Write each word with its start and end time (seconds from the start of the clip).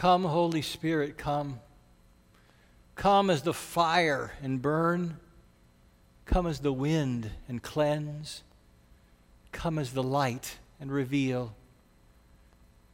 Come, 0.00 0.24
Holy 0.24 0.62
Spirit, 0.62 1.18
come. 1.18 1.60
Come 2.94 3.28
as 3.28 3.42
the 3.42 3.52
fire 3.52 4.32
and 4.42 4.62
burn. 4.62 5.18
Come 6.24 6.46
as 6.46 6.60
the 6.60 6.72
wind 6.72 7.30
and 7.48 7.62
cleanse. 7.62 8.42
Come 9.52 9.78
as 9.78 9.92
the 9.92 10.02
light 10.02 10.56
and 10.80 10.90
reveal. 10.90 11.54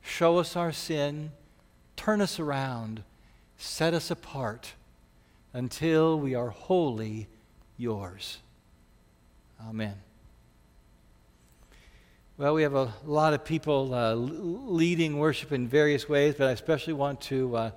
Show 0.02 0.38
us 0.38 0.56
our 0.56 0.72
sin. 0.72 1.30
Turn 1.94 2.20
us 2.20 2.40
around. 2.40 3.04
Set 3.56 3.94
us 3.94 4.10
apart 4.10 4.72
until 5.52 6.18
we 6.18 6.34
are 6.34 6.50
wholly 6.50 7.28
yours. 7.76 8.38
Amen. 9.64 9.94
Well, 12.38 12.52
we 12.52 12.64
have 12.64 12.74
a 12.74 12.92
lot 13.06 13.32
of 13.32 13.46
people 13.46 13.94
uh, 13.94 14.12
leading 14.12 15.16
worship 15.18 15.52
in 15.52 15.66
various 15.66 16.06
ways, 16.06 16.34
but 16.36 16.48
I 16.48 16.50
especially 16.50 16.92
want 16.92 17.18
to 17.22 17.56
uh, 17.56 17.70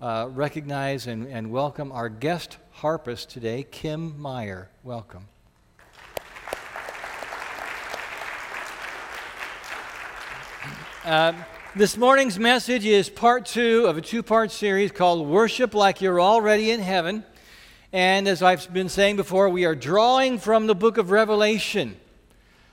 uh, 0.00 0.28
recognize 0.30 1.06
and, 1.06 1.26
and 1.26 1.50
welcome 1.50 1.92
our 1.92 2.08
guest 2.08 2.56
harpist 2.70 3.28
today, 3.28 3.66
Kim 3.70 4.18
Meyer. 4.18 4.70
Welcome. 4.82 5.28
Um, 11.04 11.44
this 11.74 11.98
morning's 11.98 12.38
message 12.38 12.86
is 12.86 13.10
part 13.10 13.44
two 13.44 13.84
of 13.84 13.98
a 13.98 14.00
two 14.00 14.22
part 14.22 14.50
series 14.50 14.92
called 14.92 15.28
Worship 15.28 15.74
Like 15.74 16.00
You're 16.00 16.22
Already 16.22 16.70
in 16.70 16.80
Heaven. 16.80 17.22
And 17.92 18.26
as 18.26 18.42
I've 18.42 18.72
been 18.72 18.88
saying 18.88 19.16
before, 19.16 19.50
we 19.50 19.66
are 19.66 19.74
drawing 19.74 20.38
from 20.38 20.68
the 20.68 20.74
book 20.74 20.96
of 20.96 21.10
Revelation. 21.10 21.96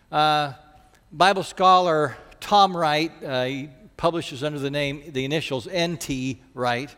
Uh, 0.09 0.53
Bible 1.15 1.43
scholar 1.43 2.17
Tom 2.39 2.75
Wright, 2.75 3.11
uh, 3.23 3.45
he 3.45 3.69
publishes 3.97 4.43
under 4.43 4.57
the 4.57 4.71
name, 4.71 5.03
the 5.09 5.23
initials 5.25 5.67
NT 5.69 6.39
Wright. 6.55 6.89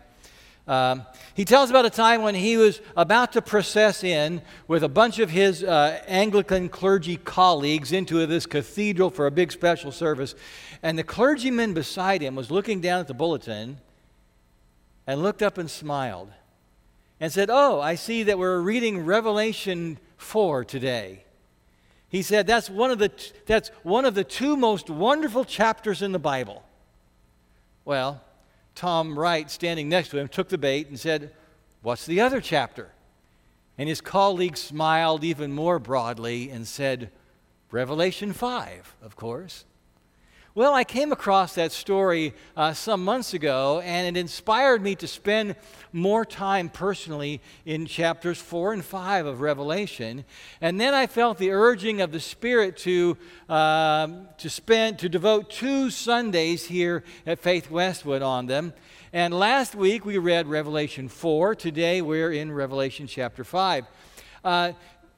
Um, 0.65 1.05
he 1.33 1.43
tells 1.43 1.69
about 1.69 1.83
a 1.83 1.89
time 1.89 2.21
when 2.21 2.33
he 2.33 2.55
was 2.55 2.79
about 2.95 3.33
to 3.33 3.41
process 3.41 4.05
in 4.05 4.41
with 4.69 4.83
a 4.83 4.87
bunch 4.87 5.19
of 5.19 5.31
his 5.31 5.65
uh, 5.65 6.01
Anglican 6.07 6.69
clergy 6.69 7.17
colleagues 7.17 7.91
into 7.91 8.25
this 8.25 8.45
cathedral 8.45 9.09
for 9.09 9.27
a 9.27 9.31
big 9.31 9.51
special 9.51 9.91
service. 9.91 10.33
And 10.81 10.97
the 10.97 11.03
clergyman 11.03 11.73
beside 11.73 12.21
him 12.21 12.35
was 12.35 12.49
looking 12.49 12.79
down 12.79 13.01
at 13.01 13.07
the 13.07 13.13
bulletin 13.13 13.79
and 15.05 15.21
looked 15.21 15.41
up 15.41 15.57
and 15.57 15.69
smiled 15.69 16.31
and 17.19 17.33
said, 17.33 17.49
Oh, 17.51 17.81
I 17.81 17.95
see 17.95 18.23
that 18.23 18.39
we're 18.39 18.61
reading 18.61 19.03
Revelation 19.03 19.99
4 20.15 20.63
today. 20.63 21.24
He 22.15 22.21
said 22.21 22.47
that's 22.47 22.69
one 22.69 22.91
of 22.91 22.97
the, 22.97 23.11
that's 23.45 23.71
one 23.83 24.05
of 24.05 24.15
the 24.15 24.23
two 24.23 24.55
most 24.55 24.89
wonderful 24.89 25.43
chapters 25.43 26.01
in 26.01 26.13
the 26.13 26.17
Bible. 26.17 26.63
Well, 27.83 28.23
Tom 28.73 29.19
Wright, 29.19 29.51
standing 29.51 29.89
next 29.89 30.11
to 30.11 30.19
him, 30.19 30.29
took 30.29 30.47
the 30.47 30.57
bait 30.57 30.87
and 30.87 30.97
said, 30.97 31.33
What's 31.81 32.05
the 32.05 32.21
other 32.21 32.39
chapter? 32.39 32.91
And 33.77 33.89
his 33.89 33.99
colleague 33.99 34.55
smiled 34.55 35.25
even 35.25 35.51
more 35.51 35.77
broadly 35.77 36.49
and 36.49 36.65
said, 36.65 37.11
Revelation 37.69 38.31
5, 38.31 38.95
of 39.01 39.17
course. 39.17 39.65
Well, 40.57 40.73
I 40.73 40.85
came 40.85 41.11
across 41.11 41.55
that 41.55 41.73
story 41.73 42.33
uh, 42.55 42.73
some 42.73 43.03
months 43.03 43.33
ago, 43.33 43.81
and 43.81 44.15
it 44.15 44.17
inspired 44.17 44.81
me 44.81 44.95
to 44.95 45.05
spend 45.05 45.57
more 45.91 46.23
time 46.23 46.69
personally 46.69 47.41
in 47.65 47.85
chapters 47.85 48.39
4 48.39 48.71
and 48.71 48.85
5 48.85 49.25
of 49.25 49.41
Revelation. 49.41 50.23
And 50.61 50.79
then 50.79 50.93
I 50.93 51.07
felt 51.07 51.39
the 51.39 51.51
urging 51.51 51.99
of 51.99 52.13
the 52.13 52.21
Spirit 52.21 52.77
to, 52.77 53.17
uh, 53.49 54.07
to 54.37 54.49
spend, 54.49 54.99
to 54.99 55.09
devote 55.09 55.49
two 55.49 55.89
Sundays 55.89 56.63
here 56.67 57.03
at 57.27 57.39
Faith 57.39 57.69
Westwood 57.69 58.21
on 58.21 58.45
them. 58.45 58.71
And 59.11 59.33
last 59.33 59.75
week 59.75 60.05
we 60.05 60.17
read 60.19 60.47
Revelation 60.47 61.09
4. 61.09 61.55
Today 61.55 62.01
we're 62.01 62.31
in 62.31 62.49
Revelation 62.49 63.07
chapter 63.07 63.43
5. 63.43 63.87
Uh, 64.45 64.71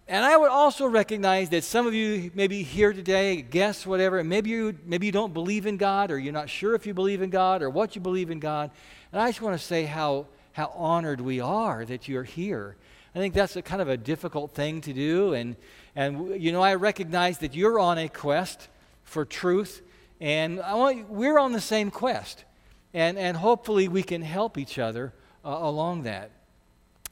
and 0.10 0.24
I 0.24 0.38
would 0.38 0.50
also 0.50 0.88
recognize 0.88 1.50
that 1.50 1.66
some 1.66 1.86
of 1.86 1.94
you 1.94 2.32
maybe 2.34 2.64
here 2.64 2.94
today, 2.94 3.42
guess 3.42 3.86
whatever, 3.86 4.24
maybe 4.24 4.50
you 4.50 4.78
maybe 4.86 5.06
you 5.06 5.12
don't 5.12 5.34
believe 5.34 5.66
in 5.66 5.76
God, 5.76 6.12
or 6.12 6.18
you're 6.18 6.32
not 6.32 6.50
sure 6.50 6.76
if 6.76 6.88
you 6.88 6.94
believe 6.94 7.22
in 7.22 7.30
God 7.30 7.62
or 7.62 7.70
what 7.70 7.94
you 7.96 8.02
believe 8.02 8.32
in 8.32 8.40
God. 8.40 8.72
And 9.12 9.22
I 9.22 9.28
just 9.28 9.42
want 9.42 9.60
to 9.60 9.64
say 9.64 9.84
how 9.84 10.28
how 10.54 10.72
honored 10.76 11.20
we 11.20 11.42
are 11.42 11.84
that 11.86 12.08
you're 12.08 12.24
here. 12.24 12.78
I 13.14 13.20
think 13.20 13.34
that's 13.34 13.56
a 13.58 13.62
kind 13.62 13.82
of 13.82 13.90
a 13.90 13.98
difficult 13.98 14.52
thing 14.52 14.80
to 14.82 14.94
do, 14.94 15.34
and 15.34 15.58
and 15.94 16.42
you 16.42 16.54
know 16.54 16.62
I 16.62 16.76
recognize 16.76 17.40
that 17.40 17.54
you're 17.54 17.80
on 17.80 17.98
a 17.98 18.08
quest 18.08 18.70
for 19.04 19.26
truth, 19.26 19.82
and 20.22 20.62
I 20.62 20.76
want 20.76 21.10
we're 21.10 21.38
on 21.38 21.52
the 21.52 21.62
same 21.62 21.92
quest, 21.92 22.46
and 22.94 23.18
and 23.18 23.36
hopefully 23.36 23.90
we 23.90 24.04
can 24.04 24.22
help 24.22 24.58
each 24.58 24.80
other 24.80 25.14
uh, 25.44 25.50
along 25.50 26.04
that. 26.04 26.32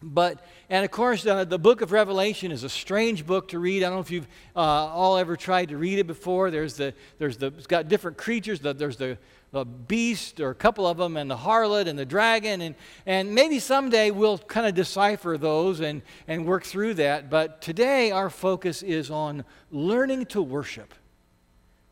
But, 0.01 0.45
and 0.69 0.83
of 0.83 0.91
course, 0.91 1.25
uh, 1.25 1.45
the 1.45 1.57
book 1.57 1.81
of 1.81 1.91
Revelation 1.91 2.51
is 2.51 2.63
a 2.63 2.69
strange 2.69 3.25
book 3.25 3.47
to 3.49 3.59
read. 3.59 3.81
I 3.81 3.87
don't 3.87 3.95
know 3.95 4.01
if 4.01 4.11
you've 4.11 4.27
uh, 4.55 4.59
all 4.59 5.17
ever 5.17 5.35
tried 5.35 5.69
to 5.69 5.77
read 5.77 5.99
it 5.99 6.07
before. 6.07 6.51
There's 6.51 6.75
the, 6.75 6.93
there's 7.17 7.37
the, 7.37 7.47
it's 7.47 7.67
got 7.67 7.87
different 7.87 8.17
creatures. 8.17 8.59
The, 8.59 8.73
there's 8.73 8.97
the, 8.97 9.17
the 9.51 9.63
beast, 9.63 10.41
or 10.41 10.49
a 10.49 10.55
couple 10.55 10.85
of 10.85 10.97
them, 10.97 11.15
and 11.15 11.31
the 11.31 11.37
harlot 11.37 11.87
and 11.87 11.97
the 11.97 12.05
dragon. 12.05 12.61
And, 12.61 12.75
and 13.05 13.33
maybe 13.33 13.59
someday 13.59 14.11
we'll 14.11 14.37
kind 14.37 14.67
of 14.67 14.75
decipher 14.75 15.37
those 15.37 15.79
and, 15.79 16.01
and 16.27 16.45
work 16.45 16.65
through 16.65 16.95
that. 16.95 17.29
But 17.29 17.61
today 17.61 18.11
our 18.11 18.29
focus 18.29 18.83
is 18.83 19.09
on 19.09 19.45
learning 19.71 20.25
to 20.27 20.41
worship. 20.41 20.93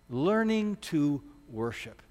Learning 0.09 0.75
to 0.81 1.24
worship. 1.50 2.02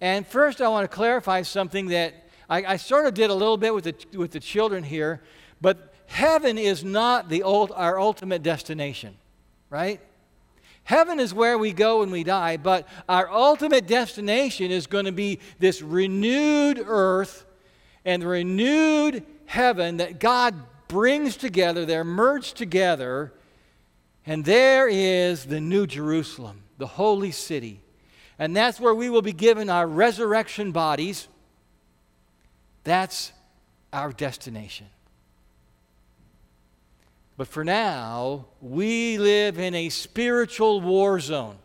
And 0.00 0.26
first, 0.26 0.60
I 0.60 0.68
want 0.68 0.90
to 0.90 0.94
clarify 0.94 1.42
something 1.42 1.86
that 1.88 2.27
I, 2.48 2.64
I 2.64 2.76
sort 2.76 3.06
of 3.06 3.14
did 3.14 3.30
a 3.30 3.34
little 3.34 3.56
bit 3.56 3.74
with 3.74 3.84
the, 3.84 4.18
with 4.18 4.32
the 4.32 4.40
children 4.40 4.82
here, 4.82 5.22
but 5.60 5.94
heaven 6.06 6.58
is 6.58 6.82
not 6.82 7.28
the 7.28 7.42
old, 7.42 7.72
our 7.74 8.00
ultimate 8.00 8.42
destination, 8.42 9.16
right? 9.70 10.00
Heaven 10.84 11.20
is 11.20 11.34
where 11.34 11.58
we 11.58 11.72
go 11.72 12.00
when 12.00 12.10
we 12.10 12.24
die, 12.24 12.56
but 12.56 12.88
our 13.08 13.30
ultimate 13.30 13.86
destination 13.86 14.70
is 14.70 14.86
going 14.86 15.04
to 15.04 15.12
be 15.12 15.38
this 15.58 15.82
renewed 15.82 16.82
earth 16.84 17.44
and 18.06 18.22
the 18.22 18.26
renewed 18.26 19.22
heaven 19.44 19.98
that 19.98 20.18
God 20.18 20.54
brings 20.88 21.36
together, 21.36 21.84
they're 21.84 22.04
merged 22.04 22.56
together, 22.56 23.34
and 24.24 24.46
there 24.46 24.88
is 24.88 25.44
the 25.44 25.60
New 25.60 25.86
Jerusalem, 25.86 26.62
the 26.78 26.86
holy 26.86 27.32
city. 27.32 27.82
And 28.38 28.56
that's 28.56 28.80
where 28.80 28.94
we 28.94 29.10
will 29.10 29.20
be 29.20 29.32
given 29.34 29.68
our 29.68 29.86
resurrection 29.86 30.72
bodies 30.72 31.28
that's 32.88 33.32
our 33.92 34.12
destination. 34.12 34.86
But 37.36 37.46
for 37.46 37.64
now, 37.64 38.46
we 38.60 39.18
live 39.18 39.58
in 39.58 39.74
a 39.74 39.88
spiritual 39.90 40.80
war 40.80 41.20
zone. 41.20 41.56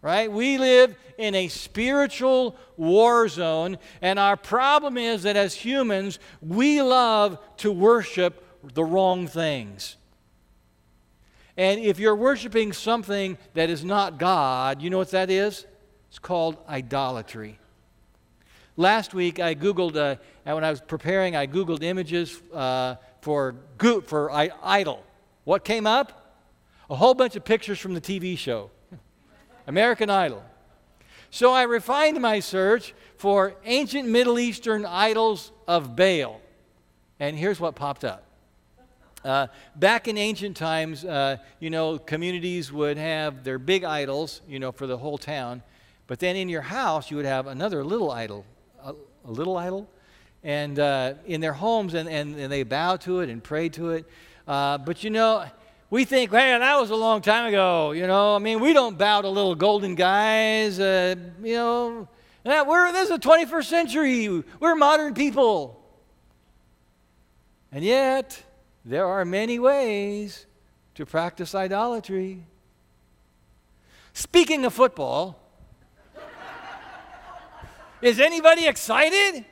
Right? 0.00 0.30
We 0.30 0.58
live 0.58 0.94
in 1.18 1.34
a 1.34 1.48
spiritual 1.48 2.56
war 2.76 3.28
zone, 3.28 3.78
and 4.00 4.18
our 4.18 4.36
problem 4.36 4.96
is 4.96 5.24
that 5.24 5.36
as 5.36 5.54
humans, 5.54 6.20
we 6.40 6.80
love 6.80 7.38
to 7.58 7.72
worship 7.72 8.44
the 8.74 8.84
wrong 8.84 9.26
things. 9.26 9.96
And 11.56 11.80
if 11.80 11.98
you're 11.98 12.14
worshiping 12.14 12.72
something 12.72 13.36
that 13.54 13.68
is 13.68 13.84
not 13.84 14.18
God, 14.18 14.80
you 14.80 14.90
know 14.90 14.98
what 14.98 15.10
that 15.10 15.30
is? 15.30 15.66
It's 16.08 16.20
called 16.20 16.56
idolatry. 16.68 17.58
Last 18.78 19.12
week, 19.12 19.40
I 19.40 19.56
Googled, 19.56 19.96
uh, 19.96 20.14
when 20.54 20.62
I 20.62 20.70
was 20.70 20.80
preparing, 20.80 21.34
I 21.34 21.48
Googled 21.48 21.82
images 21.82 22.40
uh, 22.54 22.94
for, 23.22 23.56
go- 23.76 24.00
for 24.00 24.30
I- 24.30 24.52
Idol. 24.62 25.02
What 25.42 25.64
came 25.64 25.84
up? 25.84 26.36
A 26.88 26.94
whole 26.94 27.12
bunch 27.14 27.34
of 27.34 27.44
pictures 27.44 27.80
from 27.80 27.94
the 27.94 28.00
TV 28.00 28.38
show, 28.38 28.70
American 29.66 30.10
Idol. 30.10 30.44
So 31.28 31.52
I 31.52 31.64
refined 31.64 32.20
my 32.20 32.38
search 32.38 32.94
for 33.16 33.56
ancient 33.64 34.08
Middle 34.08 34.38
Eastern 34.38 34.86
idols 34.86 35.50
of 35.66 35.96
Baal. 35.96 36.40
And 37.18 37.36
here's 37.36 37.58
what 37.58 37.74
popped 37.74 38.04
up. 38.04 38.22
Uh, 39.24 39.48
back 39.74 40.06
in 40.06 40.16
ancient 40.16 40.56
times, 40.56 41.04
uh, 41.04 41.38
you 41.58 41.68
know, 41.68 41.98
communities 41.98 42.72
would 42.72 42.96
have 42.96 43.42
their 43.42 43.58
big 43.58 43.82
idols, 43.82 44.40
you 44.48 44.60
know, 44.60 44.70
for 44.70 44.86
the 44.86 44.98
whole 44.98 45.18
town. 45.18 45.64
But 46.06 46.20
then 46.20 46.36
in 46.36 46.48
your 46.48 46.62
house, 46.62 47.10
you 47.10 47.16
would 47.16 47.26
have 47.26 47.48
another 47.48 47.82
little 47.82 48.12
idol 48.12 48.44
a, 48.84 48.94
a 49.24 49.30
little 49.30 49.56
idol, 49.56 49.88
and 50.42 50.78
uh, 50.78 51.14
in 51.26 51.40
their 51.40 51.52
homes, 51.52 51.94
and, 51.94 52.08
and, 52.08 52.36
and 52.36 52.52
they 52.52 52.62
bow 52.62 52.96
to 52.96 53.20
it 53.20 53.28
and 53.28 53.42
pray 53.42 53.68
to 53.70 53.90
it. 53.90 54.06
Uh, 54.46 54.78
but 54.78 55.04
you 55.04 55.10
know, 55.10 55.44
we 55.90 56.04
think, 56.04 56.32
man, 56.32 56.60
that 56.60 56.78
was 56.78 56.90
a 56.90 56.96
long 56.96 57.20
time 57.20 57.46
ago. 57.46 57.92
You 57.92 58.06
know, 58.06 58.36
I 58.36 58.38
mean, 58.38 58.60
we 58.60 58.72
don't 58.72 58.98
bow 58.98 59.22
to 59.22 59.28
little 59.28 59.54
golden 59.54 59.94
guys. 59.94 60.78
Uh, 60.78 61.14
you 61.42 61.54
know, 61.54 62.08
we're 62.44 62.92
this 62.92 63.10
is 63.10 63.18
the 63.18 63.18
21st 63.18 63.64
century. 63.64 64.44
We're 64.60 64.74
modern 64.74 65.14
people, 65.14 65.82
and 67.72 67.84
yet 67.84 68.42
there 68.84 69.06
are 69.06 69.24
many 69.24 69.58
ways 69.58 70.46
to 70.94 71.06
practice 71.06 71.54
idolatry. 71.54 72.44
Speaking 74.12 74.64
of 74.64 74.74
football, 74.74 75.38
Is 78.00 78.20
anybody 78.20 78.68
excited? 78.68 79.44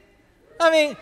I 0.61 0.71
mean, 0.71 0.97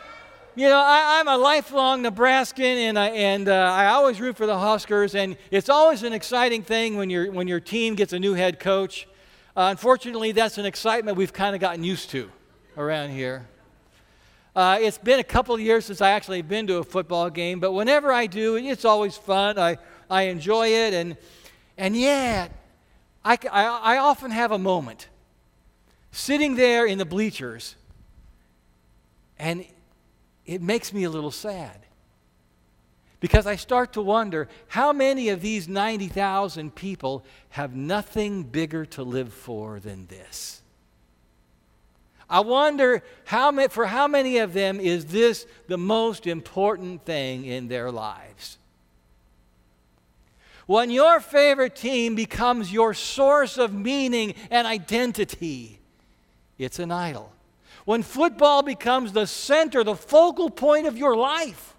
you 0.54 0.66
know, 0.66 0.78
I, 0.78 1.20
am 1.20 1.28
a 1.28 1.36
lifelong 1.36 2.00
Nebraskan, 2.00 2.64
and, 2.64 2.98
I, 2.98 3.08
and 3.10 3.48
uh, 3.50 3.52
I 3.52 3.86
always 3.88 4.18
root 4.18 4.38
for 4.38 4.46
the 4.46 4.58
Huskers, 4.58 5.14
and 5.14 5.36
it's 5.50 5.68
always 5.68 6.04
an 6.04 6.14
exciting 6.14 6.62
thing 6.62 6.96
when, 6.96 7.10
you 7.10 7.30
when 7.30 7.46
your 7.46 7.60
team 7.60 7.96
gets 7.96 8.14
a 8.14 8.18
new 8.18 8.32
head 8.32 8.58
coach. 8.58 9.06
Uh, 9.54 9.68
unfortunately, 9.70 10.32
that's 10.32 10.56
an 10.56 10.64
excitement 10.64 11.18
we've 11.18 11.34
kind 11.34 11.54
of 11.54 11.60
gotten 11.60 11.84
used 11.84 12.08
to 12.10 12.30
around 12.78 13.10
here. 13.10 13.46
Uh, 14.56 14.78
it's 14.80 14.96
been 14.96 15.20
a 15.20 15.24
couple 15.24 15.54
of 15.54 15.60
years 15.60 15.84
since 15.84 16.00
I 16.00 16.12
actually 16.12 16.40
been 16.40 16.66
to 16.68 16.76
a 16.76 16.84
football 16.84 17.28
game, 17.28 17.60
but 17.60 17.72
whenever 17.72 18.10
I 18.10 18.26
do, 18.26 18.56
it's 18.56 18.86
always 18.86 19.18
fun. 19.18 19.58
I, 19.58 19.76
I 20.08 20.22
enjoy 20.22 20.68
it, 20.68 20.94
and, 20.94 21.18
and 21.76 21.94
yet, 21.94 22.52
I, 23.22 23.36
I, 23.52 23.64
I 23.66 23.98
often 23.98 24.30
have 24.30 24.50
a 24.50 24.58
moment 24.58 25.08
sitting 26.14 26.54
there 26.54 26.86
in 26.86 26.98
the 26.98 27.04
bleachers, 27.04 27.76
and 29.38 29.66
it 30.46 30.62
makes 30.62 30.92
me 30.92 31.04
a 31.04 31.10
little 31.10 31.30
sad. 31.30 31.80
Because 33.20 33.46
I 33.46 33.56
start 33.56 33.94
to 33.94 34.02
wonder 34.02 34.48
how 34.68 34.92
many 34.92 35.30
of 35.30 35.40
these 35.40 35.66
90,000 35.66 36.74
people 36.74 37.24
have 37.50 37.74
nothing 37.74 38.42
bigger 38.42 38.84
to 38.86 39.02
live 39.02 39.32
for 39.32 39.80
than 39.80 40.06
this? 40.06 40.60
I 42.28 42.40
wonder 42.40 43.02
how, 43.24 43.50
many, 43.50 43.68
for 43.68 43.86
how 43.86 44.06
many 44.08 44.38
of 44.38 44.52
them 44.52 44.78
is 44.78 45.06
this 45.06 45.46
the 45.68 45.78
most 45.78 46.26
important 46.26 47.04
thing 47.04 47.44
in 47.44 47.68
their 47.68 47.90
lives? 47.90 48.58
When 50.66 50.90
your 50.90 51.20
favorite 51.20 51.76
team 51.76 52.14
becomes 52.14 52.72
your 52.72 52.94
source 52.94 53.58
of 53.58 53.72
meaning 53.72 54.34
and 54.50 54.66
identity, 54.66 55.80
it's 56.58 56.78
an 56.78 56.90
idol. 56.90 57.32
When 57.84 58.02
football 58.02 58.62
becomes 58.62 59.12
the 59.12 59.26
center, 59.26 59.84
the 59.84 59.94
focal 59.94 60.50
point 60.50 60.86
of 60.86 60.96
your 60.96 61.16
life, 61.16 61.74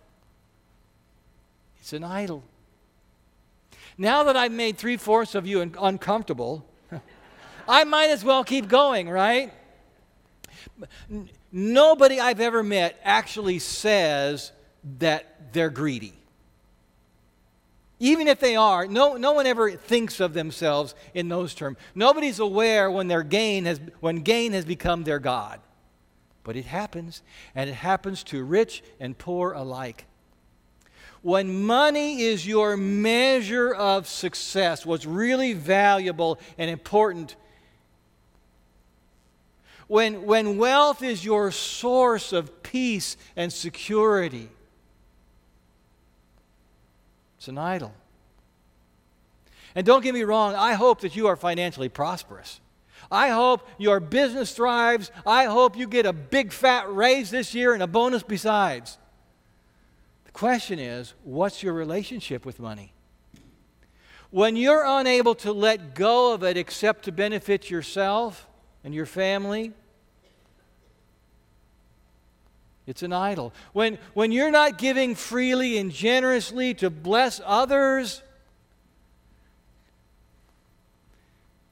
it's 1.79 1.93
an 1.93 2.03
idol. 2.03 2.43
Now 3.97 4.23
that 4.23 4.35
I've 4.35 4.51
made 4.51 4.77
three 4.77 4.97
fourths 4.97 5.35
of 5.35 5.47
you 5.47 5.61
uncomfortable, 5.61 6.65
I 7.67 7.83
might 7.85 8.09
as 8.09 8.23
well 8.23 8.43
keep 8.43 8.67
going, 8.67 9.09
right? 9.09 9.53
Nobody 11.51 12.19
I've 12.19 12.41
ever 12.41 12.61
met 12.63 12.99
actually 13.03 13.59
says 13.59 14.51
that 14.99 15.53
they're 15.53 15.69
greedy. 15.69 16.13
Even 17.99 18.27
if 18.27 18.39
they 18.39 18.55
are, 18.55 18.87
no, 18.87 19.15
no 19.15 19.31
one 19.31 19.45
ever 19.45 19.71
thinks 19.71 20.19
of 20.19 20.33
themselves 20.33 20.95
in 21.13 21.29
those 21.29 21.53
terms. 21.53 21.77
Nobody's 21.93 22.39
aware 22.39 22.91
when 22.91 23.07
their 23.07 23.23
gain 23.23 23.65
has 23.65 23.79
when 24.01 24.17
gain 24.17 24.51
has 24.53 24.65
become 24.65 25.03
their 25.03 25.19
God. 25.19 25.61
But 26.43 26.55
it 26.55 26.65
happens, 26.65 27.23
and 27.55 27.69
it 27.69 27.73
happens 27.73 28.23
to 28.25 28.43
rich 28.43 28.83
and 28.99 29.17
poor 29.17 29.53
alike. 29.53 30.05
When 31.21 31.63
money 31.63 32.21
is 32.21 32.45
your 32.45 32.77
measure 32.77 33.73
of 33.73 34.07
success, 34.07 34.85
what's 34.85 35.07
really 35.07 35.53
valuable 35.53 36.39
and 36.59 36.69
important, 36.69 37.35
when, 39.87 40.23
when 40.25 40.57
wealth 40.57 41.01
is 41.01 41.25
your 41.25 41.49
source 41.49 42.31
of 42.31 42.61
peace 42.61 43.17
and 43.35 43.51
security, 43.51 44.49
it's 47.37 47.47
an 47.47 47.57
idol. 47.57 47.93
And 49.75 49.85
don't 49.85 50.03
get 50.03 50.13
me 50.13 50.23
wrong, 50.23 50.55
I 50.55 50.73
hope 50.73 51.01
that 51.01 51.15
you 51.15 51.27
are 51.27 51.35
financially 51.35 51.89
prosperous. 51.89 52.61
I 53.11 53.29
hope 53.29 53.67
your 53.77 53.99
business 53.99 54.53
thrives. 54.53 55.11
I 55.25 55.45
hope 55.45 55.77
you 55.77 55.87
get 55.87 56.05
a 56.05 56.13
big 56.13 56.51
fat 56.51 56.93
raise 56.93 57.29
this 57.29 57.53
year 57.53 57.73
and 57.73 57.83
a 57.83 57.87
bonus 57.87 58.23
besides. 58.23 58.97
The 60.25 60.31
question 60.31 60.79
is 60.79 61.13
what's 61.23 61.61
your 61.61 61.73
relationship 61.73 62.45
with 62.45 62.59
money? 62.59 62.93
When 64.31 64.55
you're 64.55 64.83
unable 64.85 65.35
to 65.35 65.51
let 65.51 65.93
go 65.93 66.33
of 66.33 66.43
it 66.43 66.57
except 66.57 67.05
to 67.05 67.11
benefit 67.11 67.69
yourself 67.69 68.47
and 68.83 68.93
your 68.93 69.05
family, 69.05 69.73
it's 72.87 73.01
an 73.03 73.13
idol. 73.13 73.51
When, 73.73 73.97
when 74.13 74.31
you're 74.31 74.51
not 74.51 74.77
giving 74.77 75.15
freely 75.15 75.77
and 75.77 75.91
generously 75.91 76.73
to 76.75 76.89
bless 76.89 77.41
others, 77.43 78.21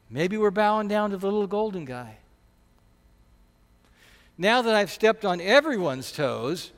maybe 0.10 0.38
we're 0.38 0.52
bowing 0.52 0.88
down 0.88 1.12
to 1.12 1.18
the 1.18 1.28
little 1.28 1.48
golden 1.48 1.86
guy. 1.86 2.18
Now 4.38 4.64
that 4.64 4.74
I've 4.74 4.90
stepped 4.90 5.24
on 5.26 5.40
everyone's 5.40 6.12
toes, 6.12 6.72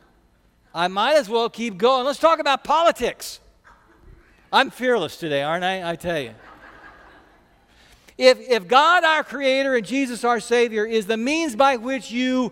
I 0.74 0.90
might 0.90 1.16
as 1.16 1.30
well 1.30 1.50
keep 1.50 1.78
going. 1.78 2.06
Let's 2.06 2.20
talk 2.20 2.40
about 2.40 2.66
politics. 2.66 3.40
I'm 4.52 4.70
fearless 4.70 5.18
today, 5.18 5.42
aren't 5.42 5.64
I? 5.64 5.92
I 5.92 5.96
tell 5.96 6.20
you. 6.20 6.34
If, 8.18 8.40
if 8.40 8.68
God, 8.68 9.04
our 9.04 9.24
Creator, 9.24 9.76
and 9.76 9.86
Jesus, 9.86 10.24
our 10.24 10.40
Savior, 10.40 10.86
is 10.86 11.06
the 11.06 11.18
means 11.18 11.56
by 11.56 11.78
which 11.78 12.12
you 12.12 12.52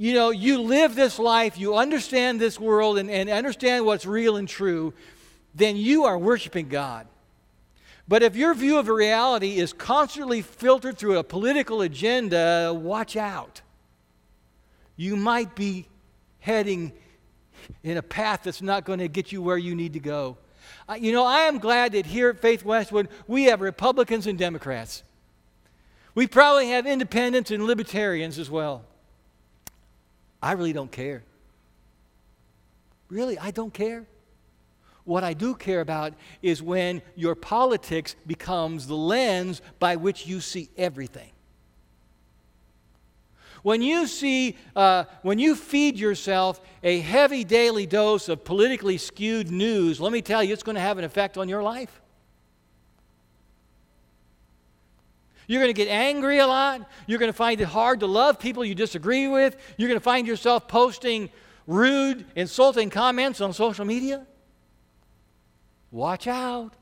you 0.00 0.14
know, 0.14 0.30
you 0.30 0.62
live 0.62 0.94
this 0.94 1.18
life, 1.18 1.58
you 1.58 1.76
understand 1.76 2.40
this 2.40 2.58
world, 2.58 2.96
and, 2.96 3.10
and 3.10 3.28
understand 3.28 3.84
what's 3.84 4.06
real 4.06 4.38
and 4.38 4.48
true, 4.48 4.94
then 5.54 5.76
you 5.76 6.04
are 6.04 6.16
worshiping 6.16 6.70
God. 6.70 7.06
But 8.08 8.22
if 8.22 8.34
your 8.34 8.54
view 8.54 8.78
of 8.78 8.88
reality 8.88 9.58
is 9.58 9.74
constantly 9.74 10.40
filtered 10.40 10.96
through 10.96 11.18
a 11.18 11.22
political 11.22 11.82
agenda, 11.82 12.72
watch 12.74 13.14
out. 13.14 13.60
You 14.96 15.16
might 15.16 15.54
be 15.54 15.86
heading 16.38 16.92
in 17.82 17.98
a 17.98 18.02
path 18.02 18.44
that's 18.44 18.62
not 18.62 18.86
going 18.86 19.00
to 19.00 19.08
get 19.08 19.32
you 19.32 19.42
where 19.42 19.58
you 19.58 19.74
need 19.74 19.92
to 19.92 20.00
go. 20.00 20.38
Uh, 20.88 20.94
you 20.94 21.12
know, 21.12 21.26
I 21.26 21.40
am 21.40 21.58
glad 21.58 21.92
that 21.92 22.06
here 22.06 22.30
at 22.30 22.40
Faith 22.40 22.64
Westwood, 22.64 23.10
we 23.28 23.44
have 23.44 23.60
Republicans 23.60 24.26
and 24.26 24.38
Democrats. 24.38 25.02
We 26.14 26.26
probably 26.26 26.68
have 26.68 26.86
independents 26.86 27.50
and 27.50 27.66
libertarians 27.66 28.38
as 28.38 28.48
well. 28.48 28.86
I 30.42 30.52
really 30.52 30.72
don't 30.72 30.90
care. 30.90 31.22
Really, 33.08 33.38
I 33.38 33.50
don't 33.50 33.74
care. 33.74 34.06
What 35.04 35.24
I 35.24 35.32
do 35.34 35.54
care 35.54 35.80
about 35.80 36.14
is 36.42 36.62
when 36.62 37.02
your 37.16 37.34
politics 37.34 38.14
becomes 38.26 38.86
the 38.86 38.94
lens 38.94 39.60
by 39.78 39.96
which 39.96 40.26
you 40.26 40.40
see 40.40 40.70
everything. 40.76 41.30
When 43.62 43.82
you 43.82 44.06
see, 44.06 44.56
uh, 44.74 45.04
when 45.22 45.38
you 45.38 45.54
feed 45.54 45.98
yourself 45.98 46.60
a 46.82 47.00
heavy 47.00 47.44
daily 47.44 47.86
dose 47.86 48.28
of 48.28 48.44
politically 48.44 48.96
skewed 48.96 49.50
news, 49.50 50.00
let 50.00 50.12
me 50.12 50.22
tell 50.22 50.42
you, 50.42 50.52
it's 50.52 50.62
going 50.62 50.76
to 50.76 50.80
have 50.80 50.98
an 50.98 51.04
effect 51.04 51.36
on 51.36 51.48
your 51.48 51.62
life. 51.62 51.99
You're 55.50 55.60
going 55.60 55.74
to 55.74 55.84
get 55.84 55.88
angry 55.88 56.38
a 56.38 56.46
lot. 56.46 56.88
You're 57.08 57.18
going 57.18 57.32
to 57.32 57.36
find 57.36 57.60
it 57.60 57.64
hard 57.64 57.98
to 58.00 58.06
love 58.06 58.38
people 58.38 58.64
you 58.64 58.76
disagree 58.76 59.26
with. 59.26 59.56
You're 59.76 59.88
going 59.88 59.98
to 59.98 60.04
find 60.04 60.24
yourself 60.24 60.68
posting 60.68 61.28
rude, 61.66 62.24
insulting 62.36 62.88
comments 62.88 63.40
on 63.40 63.52
social 63.52 63.84
media. 63.84 64.28
Watch 65.90 66.28
out. 66.28 66.74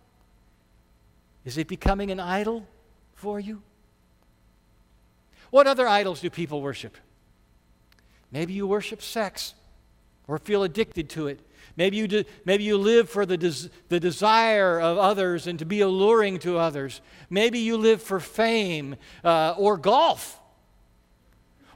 Is 1.46 1.56
it 1.56 1.66
becoming 1.66 2.10
an 2.10 2.20
idol 2.20 2.66
for 3.14 3.40
you? 3.40 3.62
What 5.48 5.66
other 5.66 5.88
idols 5.88 6.20
do 6.20 6.28
people 6.28 6.60
worship? 6.60 6.98
Maybe 8.30 8.52
you 8.52 8.66
worship 8.66 9.00
sex 9.00 9.54
or 10.28 10.38
feel 10.38 10.62
addicted 10.62 11.08
to 11.10 11.26
it. 11.26 11.40
Maybe 11.76 11.96
you, 11.96 12.24
maybe 12.44 12.64
you 12.64 12.76
live 12.76 13.08
for 13.08 13.24
the, 13.24 13.36
des- 13.36 13.70
the 13.88 13.98
desire 13.98 14.80
of 14.80 14.98
others 14.98 15.46
and 15.46 15.58
to 15.58 15.64
be 15.64 15.80
alluring 15.80 16.38
to 16.40 16.58
others. 16.58 17.00
Maybe 17.30 17.60
you 17.60 17.76
live 17.76 18.02
for 18.02 18.20
fame 18.20 18.96
uh, 19.24 19.54
or 19.56 19.76
golf 19.76 20.40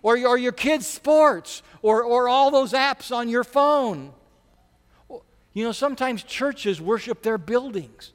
or, 0.03 0.19
or 0.27 0.37
your 0.37 0.53
kids' 0.53 0.87
sports 0.87 1.63
or, 1.81 2.03
or 2.03 2.29
all 2.29 2.51
those 2.51 2.73
apps 2.73 3.15
on 3.15 3.29
your 3.29 3.45
phone. 3.45 4.13
You 5.53 5.65
know, 5.65 5.73
sometimes 5.73 6.23
churches 6.23 6.81
worship 6.81 7.23
their 7.23 7.39
buildings. 7.39 8.13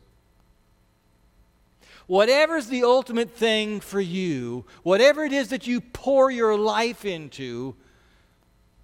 Whatever's 2.08 2.68
the 2.68 2.84
ultimate 2.84 3.32
thing 3.32 3.80
for 3.80 4.00
you, 4.00 4.66
whatever 4.84 5.24
it 5.24 5.34
is 5.34 5.50
that 5.50 5.68
you 5.68 5.82
pour 5.82 6.32
your 6.32 6.58
life 6.58 7.06
into, 7.06 7.76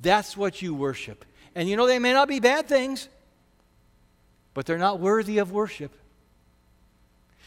that's 0.01 0.35
what 0.35 0.61
you 0.61 0.73
worship. 0.73 1.25
And 1.55 1.69
you 1.69 1.75
know, 1.75 1.87
they 1.87 1.99
may 1.99 2.13
not 2.13 2.27
be 2.27 2.39
bad 2.39 2.67
things, 2.67 3.09
but 4.53 4.65
they're 4.65 4.77
not 4.77 4.99
worthy 4.99 5.37
of 5.37 5.51
worship. 5.51 5.91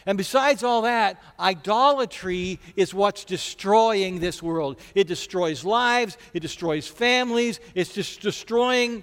And 0.06 0.16
besides 0.16 0.62
all 0.62 0.82
that, 0.82 1.20
idolatry 1.38 2.60
is 2.76 2.94
what's 2.94 3.24
destroying 3.24 4.20
this 4.20 4.40
world. 4.40 4.78
It 4.94 5.08
destroys 5.08 5.64
lives, 5.64 6.16
it 6.32 6.40
destroys 6.40 6.86
families, 6.86 7.58
it's 7.74 7.92
just 7.92 8.20
destroying 8.20 9.02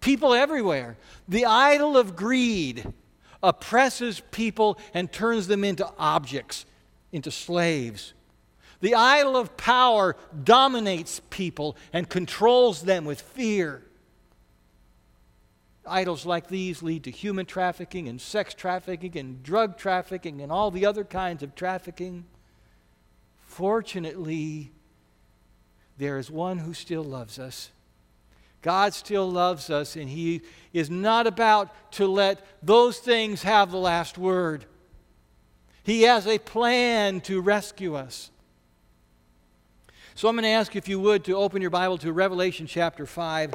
people 0.00 0.32
everywhere. 0.32 0.96
The 1.28 1.44
idol 1.44 1.98
of 1.98 2.16
greed 2.16 2.92
oppresses 3.42 4.22
people 4.30 4.78
and 4.94 5.12
turns 5.12 5.48
them 5.48 5.64
into 5.64 5.86
objects, 5.98 6.64
into 7.12 7.30
slaves. 7.30 8.14
The 8.80 8.94
idol 8.94 9.36
of 9.36 9.56
power 9.58 10.16
dominates 10.44 11.20
people 11.28 11.76
and 11.92 12.08
controls 12.08 12.82
them 12.82 13.04
with 13.04 13.20
fear. 13.20 13.82
Idols 15.86 16.26
like 16.26 16.48
these 16.48 16.82
lead 16.82 17.04
to 17.04 17.10
human 17.10 17.46
trafficking 17.46 18.08
and 18.08 18.20
sex 18.20 18.54
trafficking 18.54 19.16
and 19.16 19.42
drug 19.42 19.78
trafficking 19.78 20.40
and 20.40 20.50
all 20.50 20.70
the 20.70 20.86
other 20.86 21.04
kinds 21.04 21.42
of 21.42 21.54
trafficking. 21.54 22.24
Fortunately, 23.40 24.72
there 25.98 26.18
is 26.18 26.30
one 26.30 26.58
who 26.58 26.74
still 26.74 27.04
loves 27.04 27.38
us. 27.38 27.70
God 28.62 28.94
still 28.94 29.30
loves 29.30 29.70
us, 29.70 29.96
and 29.96 30.08
He 30.08 30.42
is 30.72 30.90
not 30.90 31.26
about 31.26 31.92
to 31.92 32.06
let 32.06 32.44
those 32.62 32.98
things 32.98 33.44
have 33.44 33.70
the 33.70 33.78
last 33.78 34.18
word. 34.18 34.64
He 35.84 36.02
has 36.02 36.26
a 36.26 36.38
plan 36.38 37.20
to 37.22 37.40
rescue 37.40 37.94
us. 37.94 38.30
So 40.16 40.28
I'm 40.28 40.34
going 40.34 40.42
to 40.42 40.48
ask 40.48 40.74
if 40.74 40.88
you 40.88 40.98
would, 40.98 41.24
to 41.26 41.36
open 41.36 41.62
your 41.62 41.70
Bible 41.70 41.98
to 41.98 42.12
Revelation 42.12 42.66
chapter 42.66 43.06
5. 43.06 43.54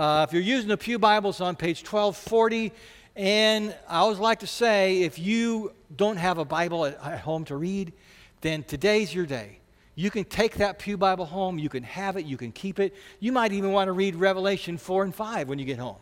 Uh, 0.00 0.24
if 0.26 0.32
you're 0.32 0.40
using 0.40 0.70
the 0.70 0.78
Pew 0.78 0.98
Bibles 0.98 1.42
on 1.42 1.56
page 1.56 1.80
1240, 1.80 2.72
and 3.16 3.76
I 3.86 3.98
always 3.98 4.18
like 4.18 4.38
to 4.38 4.46
say, 4.46 5.02
if 5.02 5.18
you 5.18 5.74
don't 5.94 6.16
have 6.16 6.38
a 6.38 6.44
Bible 6.46 6.86
at, 6.86 6.98
at 7.04 7.20
home 7.20 7.44
to 7.44 7.56
read, 7.58 7.92
then 8.40 8.62
today's 8.62 9.14
your 9.14 9.26
day. 9.26 9.58
You 9.96 10.10
can 10.10 10.24
take 10.24 10.54
that 10.54 10.78
Pew 10.78 10.96
Bible 10.96 11.26
home, 11.26 11.58
you 11.58 11.68
can 11.68 11.82
have 11.82 12.16
it, 12.16 12.24
you 12.24 12.38
can 12.38 12.50
keep 12.50 12.80
it. 12.80 12.94
You 13.18 13.30
might 13.30 13.52
even 13.52 13.72
want 13.72 13.88
to 13.88 13.92
read 13.92 14.14
Revelation 14.14 14.78
4 14.78 15.04
and 15.04 15.14
5 15.14 15.50
when 15.50 15.58
you 15.58 15.66
get 15.66 15.78
home. 15.78 15.98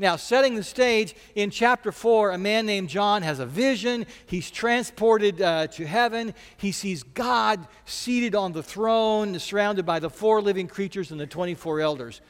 Now, 0.00 0.16
setting 0.16 0.54
the 0.54 0.62
stage, 0.64 1.14
in 1.34 1.50
chapter 1.50 1.92
4, 1.92 2.30
a 2.30 2.38
man 2.38 2.64
named 2.64 2.88
John 2.88 3.20
has 3.20 3.38
a 3.38 3.44
vision. 3.44 4.06
He's 4.24 4.50
transported 4.50 5.42
uh, 5.42 5.66
to 5.66 5.86
heaven. 5.86 6.32
He 6.56 6.72
sees 6.72 7.02
God 7.02 7.68
seated 7.84 8.34
on 8.34 8.52
the 8.52 8.62
throne, 8.62 9.38
surrounded 9.38 9.84
by 9.84 9.98
the 9.98 10.08
four 10.08 10.40
living 10.40 10.68
creatures 10.68 11.10
and 11.10 11.20
the 11.20 11.26
24 11.26 11.80
elders. 11.80 12.22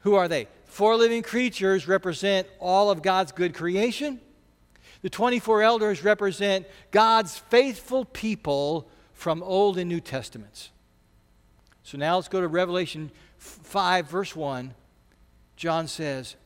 Who 0.00 0.14
are 0.14 0.28
they? 0.28 0.46
Four 0.66 0.94
living 0.96 1.22
creatures 1.22 1.88
represent 1.88 2.46
all 2.58 2.90
of 2.90 3.00
God's 3.00 3.32
good 3.32 3.54
creation. 3.54 4.20
The 5.00 5.08
24 5.08 5.62
elders 5.62 6.04
represent 6.04 6.66
God's 6.90 7.38
faithful 7.38 8.04
people 8.04 8.90
from 9.14 9.42
Old 9.42 9.78
and 9.78 9.88
New 9.88 10.00
Testaments. 10.00 10.68
So 11.82 11.96
now 11.96 12.16
let's 12.16 12.28
go 12.28 12.42
to 12.42 12.48
Revelation 12.48 13.10
5, 13.38 14.06
verse 14.06 14.36
1. 14.36 14.74
John 15.56 15.88
says, 15.88 16.36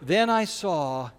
then 0.00 0.30
I 0.30 0.44
saw 0.44 1.10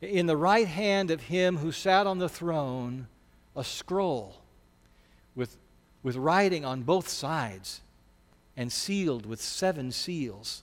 in 0.00 0.26
the 0.26 0.36
right 0.36 0.66
hand 0.66 1.10
of 1.10 1.22
him 1.22 1.56
who 1.58 1.72
sat 1.72 2.06
on 2.06 2.18
the 2.18 2.28
throne 2.28 3.08
a 3.56 3.64
scroll 3.64 4.36
with, 5.34 5.56
with 6.02 6.16
writing 6.16 6.64
on 6.64 6.82
both 6.82 7.08
sides 7.08 7.80
and 8.56 8.72
sealed 8.72 9.26
with 9.26 9.40
seven 9.40 9.90
seals. 9.92 10.62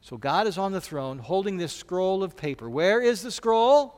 So 0.00 0.16
God 0.16 0.46
is 0.46 0.56
on 0.56 0.72
the 0.72 0.80
throne 0.80 1.18
holding 1.18 1.56
this 1.56 1.72
scroll 1.72 2.22
of 2.22 2.36
paper. 2.36 2.70
Where 2.70 3.00
is 3.00 3.22
the 3.22 3.30
scroll? 3.30 3.94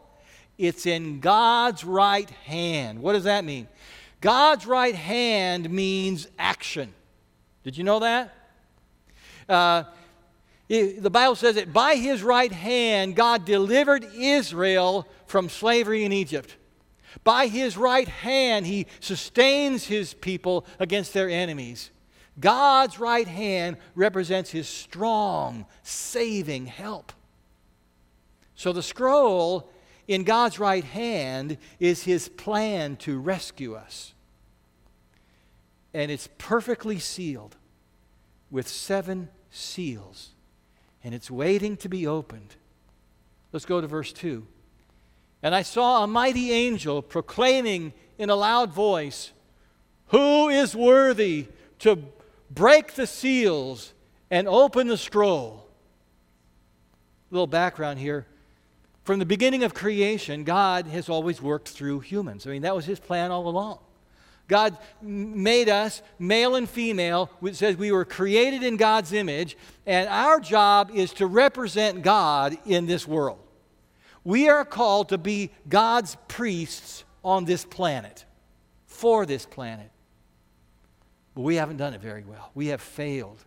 It's 0.56 0.86
in 0.86 1.20
God's 1.20 1.84
right 1.84 2.30
hand. 2.30 3.00
What 3.00 3.12
does 3.12 3.24
that 3.24 3.44
mean? 3.44 3.68
God's 4.20 4.66
right 4.66 4.94
hand 4.94 5.70
means 5.70 6.26
action. 6.38 6.92
Did 7.62 7.76
you 7.76 7.84
know 7.84 8.00
that? 8.00 8.34
Uh, 9.48 9.84
the 10.68 11.10
Bible 11.10 11.34
says 11.34 11.54
that 11.54 11.72
by 11.72 11.96
his 11.96 12.22
right 12.22 12.52
hand, 12.52 13.16
God 13.16 13.44
delivered 13.44 14.06
Israel 14.14 15.08
from 15.26 15.48
slavery 15.48 16.04
in 16.04 16.12
Egypt. 16.12 16.56
By 17.24 17.46
his 17.46 17.76
right 17.76 18.06
hand, 18.06 18.66
he 18.66 18.86
sustains 19.00 19.86
his 19.86 20.12
people 20.12 20.66
against 20.78 21.14
their 21.14 21.30
enemies. 21.30 21.90
God's 22.38 23.00
right 23.00 23.26
hand 23.26 23.78
represents 23.94 24.50
his 24.50 24.68
strong, 24.68 25.64
saving 25.82 26.66
help. 26.66 27.12
So 28.54 28.72
the 28.72 28.82
scroll 28.82 29.70
in 30.06 30.24
God's 30.24 30.58
right 30.58 30.84
hand 30.84 31.56
is 31.80 32.02
his 32.02 32.28
plan 32.28 32.96
to 32.96 33.18
rescue 33.18 33.74
us. 33.74 34.12
And 35.94 36.10
it's 36.10 36.28
perfectly 36.36 36.98
sealed 36.98 37.56
with 38.50 38.68
seven 38.68 39.30
seals 39.50 40.34
and 41.02 41.14
it's 41.14 41.30
waiting 41.30 41.76
to 41.78 41.88
be 41.88 42.06
opened. 42.06 42.56
Let's 43.52 43.64
go 43.64 43.80
to 43.80 43.86
verse 43.86 44.12
2. 44.12 44.46
And 45.42 45.54
I 45.54 45.62
saw 45.62 46.02
a 46.02 46.06
mighty 46.06 46.52
angel 46.52 47.00
proclaiming 47.02 47.92
in 48.18 48.30
a 48.30 48.34
loud 48.34 48.72
voice, 48.72 49.32
Who 50.08 50.48
is 50.48 50.74
worthy 50.74 51.46
to 51.80 51.98
break 52.50 52.94
the 52.94 53.06
seals 53.06 53.92
and 54.30 54.48
open 54.48 54.88
the 54.88 54.96
scroll? 54.96 55.66
A 57.30 57.34
little 57.34 57.46
background 57.46 58.00
here. 58.00 58.26
From 59.04 59.20
the 59.20 59.26
beginning 59.26 59.64
of 59.64 59.72
creation, 59.72 60.44
God 60.44 60.86
has 60.86 61.08
always 61.08 61.40
worked 61.40 61.68
through 61.68 62.00
humans. 62.00 62.46
I 62.46 62.50
mean, 62.50 62.62
that 62.62 62.74
was 62.74 62.84
his 62.84 62.98
plan 62.98 63.30
all 63.30 63.48
along. 63.48 63.78
God 64.48 64.78
made 65.02 65.68
us 65.68 66.02
male 66.18 66.54
and 66.54 66.68
female. 66.68 67.30
It 67.42 67.54
says 67.54 67.76
we 67.76 67.92
were 67.92 68.06
created 68.06 68.62
in 68.62 68.78
God's 68.78 69.12
image, 69.12 69.56
and 69.86 70.08
our 70.08 70.40
job 70.40 70.90
is 70.92 71.12
to 71.14 71.26
represent 71.26 72.02
God 72.02 72.56
in 72.64 72.86
this 72.86 73.06
world. 73.06 73.38
We 74.24 74.48
are 74.48 74.64
called 74.64 75.10
to 75.10 75.18
be 75.18 75.50
God's 75.68 76.16
priests 76.28 77.04
on 77.22 77.44
this 77.44 77.64
planet, 77.64 78.24
for 78.86 79.26
this 79.26 79.44
planet. 79.44 79.90
But 81.34 81.42
we 81.42 81.56
haven't 81.56 81.76
done 81.76 81.92
it 81.92 82.00
very 82.00 82.24
well. 82.24 82.50
We 82.54 82.68
have 82.68 82.80
failed. 82.80 83.44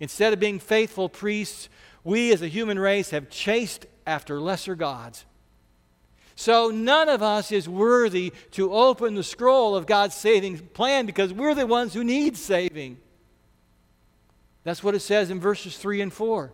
Instead 0.00 0.32
of 0.32 0.40
being 0.40 0.58
faithful 0.58 1.08
priests, 1.08 1.68
we 2.02 2.32
as 2.32 2.42
a 2.42 2.48
human 2.48 2.78
race 2.78 3.10
have 3.10 3.30
chased 3.30 3.86
after 4.06 4.40
lesser 4.40 4.74
gods. 4.74 5.26
So 6.40 6.70
none 6.70 7.10
of 7.10 7.22
us 7.22 7.52
is 7.52 7.68
worthy 7.68 8.32
to 8.52 8.72
open 8.72 9.14
the 9.14 9.22
scroll 9.22 9.76
of 9.76 9.84
God's 9.84 10.14
saving 10.14 10.56
plan 10.68 11.04
because 11.04 11.34
we're 11.34 11.54
the 11.54 11.66
ones 11.66 11.92
who 11.92 12.02
need 12.02 12.34
saving. 12.34 12.96
That's 14.64 14.82
what 14.82 14.94
it 14.94 15.00
says 15.00 15.28
in 15.28 15.38
verses 15.38 15.76
3 15.76 16.00
and 16.00 16.10
4. 16.10 16.50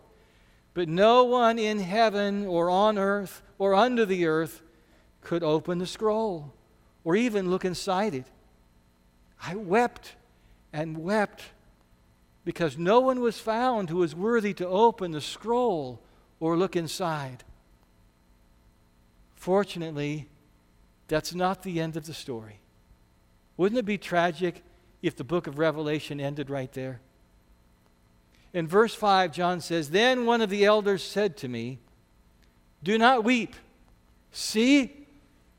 But 0.73 0.89
no 0.89 1.23
one 1.23 1.57
in 1.57 1.79
heaven 1.79 2.45
or 2.45 2.69
on 2.69 2.97
earth 2.97 3.41
or 3.57 3.75
under 3.75 4.05
the 4.05 4.25
earth 4.25 4.61
could 5.21 5.41
open 5.41 5.77
the 5.77 5.87
scroll 5.87 6.53
or 7.05 7.15
even 7.15 7.49
look 7.49 7.63
inside 7.63 8.13
it. 8.13 8.25
I 9.41 9.55
wept 9.55 10.17
and 10.73 10.97
wept 10.97 11.43
because 12.43 12.77
no 12.77 12.99
one 12.99 13.21
was 13.21 13.39
found 13.39 13.89
who 13.89 13.99
was 13.99 14.13
worthy 14.13 14.53
to 14.55 14.67
open 14.67 15.11
the 15.11 15.21
scroll 15.21 16.01
or 16.41 16.57
look 16.57 16.75
inside. 16.75 17.45
Fortunately, 19.37 20.27
that's 21.07 21.33
not 21.33 21.63
the 21.63 21.79
end 21.79 21.95
of 21.95 22.05
the 22.05 22.13
story. 22.13 22.59
Wouldn't 23.55 23.79
it 23.79 23.85
be 23.85 23.97
tragic 23.97 24.63
if 25.01 25.15
the 25.15 25.23
book 25.23 25.47
of 25.47 25.57
Revelation 25.57 26.19
ended 26.19 26.49
right 26.49 26.71
there? 26.73 26.99
In 28.53 28.67
verse 28.67 28.95
5, 28.95 29.31
John 29.31 29.61
says, 29.61 29.91
Then 29.91 30.25
one 30.25 30.41
of 30.41 30.49
the 30.49 30.65
elders 30.65 31.03
said 31.03 31.37
to 31.37 31.47
me, 31.47 31.79
Do 32.83 32.97
not 32.97 33.23
weep. 33.23 33.55
See, 34.31 35.07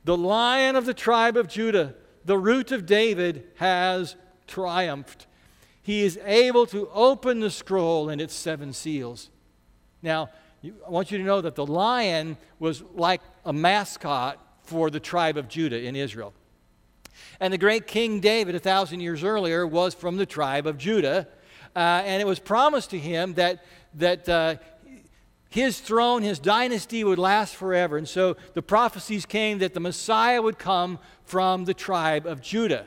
the 0.04 0.16
lion 0.16 0.74
of 0.74 0.84
the 0.84 0.94
tribe 0.94 1.36
of 1.36 1.48
Judah, 1.48 1.94
the 2.24 2.38
root 2.38 2.72
of 2.72 2.84
David, 2.84 3.46
has 3.56 4.16
triumphed. 4.46 5.26
He 5.80 6.02
is 6.02 6.18
able 6.24 6.66
to 6.66 6.88
open 6.92 7.40
the 7.40 7.50
scroll 7.50 8.08
and 8.08 8.20
its 8.20 8.34
seven 8.34 8.72
seals. 8.72 9.30
Now, 10.02 10.30
I 10.64 10.90
want 10.90 11.10
you 11.10 11.18
to 11.18 11.24
know 11.24 11.40
that 11.40 11.54
the 11.54 11.66
lion 11.66 12.36
was 12.58 12.82
like 12.94 13.20
a 13.44 13.52
mascot 13.52 14.38
for 14.62 14.90
the 14.90 15.00
tribe 15.00 15.36
of 15.36 15.48
Judah 15.48 15.80
in 15.80 15.94
Israel. 15.94 16.34
And 17.40 17.52
the 17.52 17.58
great 17.58 17.86
King 17.86 18.20
David, 18.20 18.54
a 18.54 18.58
thousand 18.58 19.00
years 19.00 19.22
earlier, 19.22 19.66
was 19.66 19.94
from 19.94 20.16
the 20.16 20.26
tribe 20.26 20.66
of 20.66 20.76
Judah. 20.76 21.28
Uh, 21.76 22.02
and 22.04 22.20
it 22.20 22.26
was 22.26 22.40
promised 22.40 22.90
to 22.90 22.98
him 22.98 23.34
that, 23.34 23.64
that 23.94 24.28
uh, 24.28 24.56
his 25.48 25.80
throne, 25.80 26.22
his 26.22 26.40
dynasty 26.40 27.04
would 27.04 27.18
last 27.18 27.54
forever. 27.54 27.96
And 27.96 28.08
so 28.08 28.36
the 28.54 28.62
prophecies 28.62 29.26
came 29.26 29.58
that 29.58 29.74
the 29.74 29.80
Messiah 29.80 30.42
would 30.42 30.58
come 30.58 30.98
from 31.24 31.64
the 31.66 31.74
tribe 31.74 32.26
of 32.26 32.40
Judah. 32.40 32.86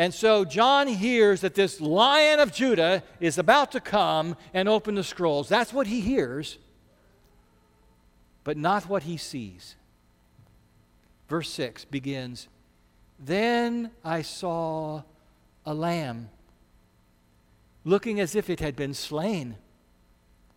And 0.00 0.14
so 0.14 0.46
John 0.46 0.88
hears 0.88 1.42
that 1.42 1.54
this 1.54 1.78
lion 1.78 2.40
of 2.40 2.54
Judah 2.54 3.02
is 3.20 3.36
about 3.36 3.72
to 3.72 3.80
come 3.80 4.34
and 4.54 4.66
open 4.66 4.94
the 4.94 5.04
scrolls. 5.04 5.46
That's 5.46 5.74
what 5.74 5.88
he 5.88 6.00
hears, 6.00 6.56
but 8.42 8.56
not 8.56 8.88
what 8.88 9.02
he 9.02 9.18
sees. 9.18 9.76
Verse 11.28 11.50
6 11.50 11.84
begins 11.84 12.48
Then 13.18 13.90
I 14.02 14.22
saw 14.22 15.02
a 15.66 15.74
lamb 15.74 16.30
looking 17.84 18.20
as 18.20 18.34
if 18.34 18.48
it 18.48 18.60
had 18.60 18.74
been 18.74 18.94
slain, 18.94 19.56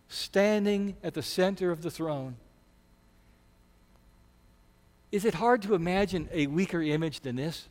standing 0.08 0.96
at 1.02 1.12
the 1.12 1.22
center 1.22 1.70
of 1.70 1.82
the 1.82 1.90
throne. 1.90 2.36
is 5.12 5.26
it 5.26 5.34
hard 5.34 5.60
to 5.60 5.74
imagine 5.74 6.30
a 6.32 6.46
weaker 6.46 6.80
image 6.80 7.20
than 7.20 7.36
this? 7.36 7.68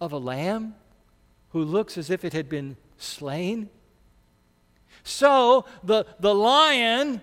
Of 0.00 0.12
a 0.12 0.18
lamb 0.18 0.74
who 1.50 1.64
looks 1.64 1.98
as 1.98 2.10
if 2.10 2.24
it 2.24 2.32
had 2.32 2.48
been 2.48 2.76
slain? 2.98 3.70
So 5.02 5.64
the, 5.82 6.06
the 6.20 6.34
lion, 6.34 7.20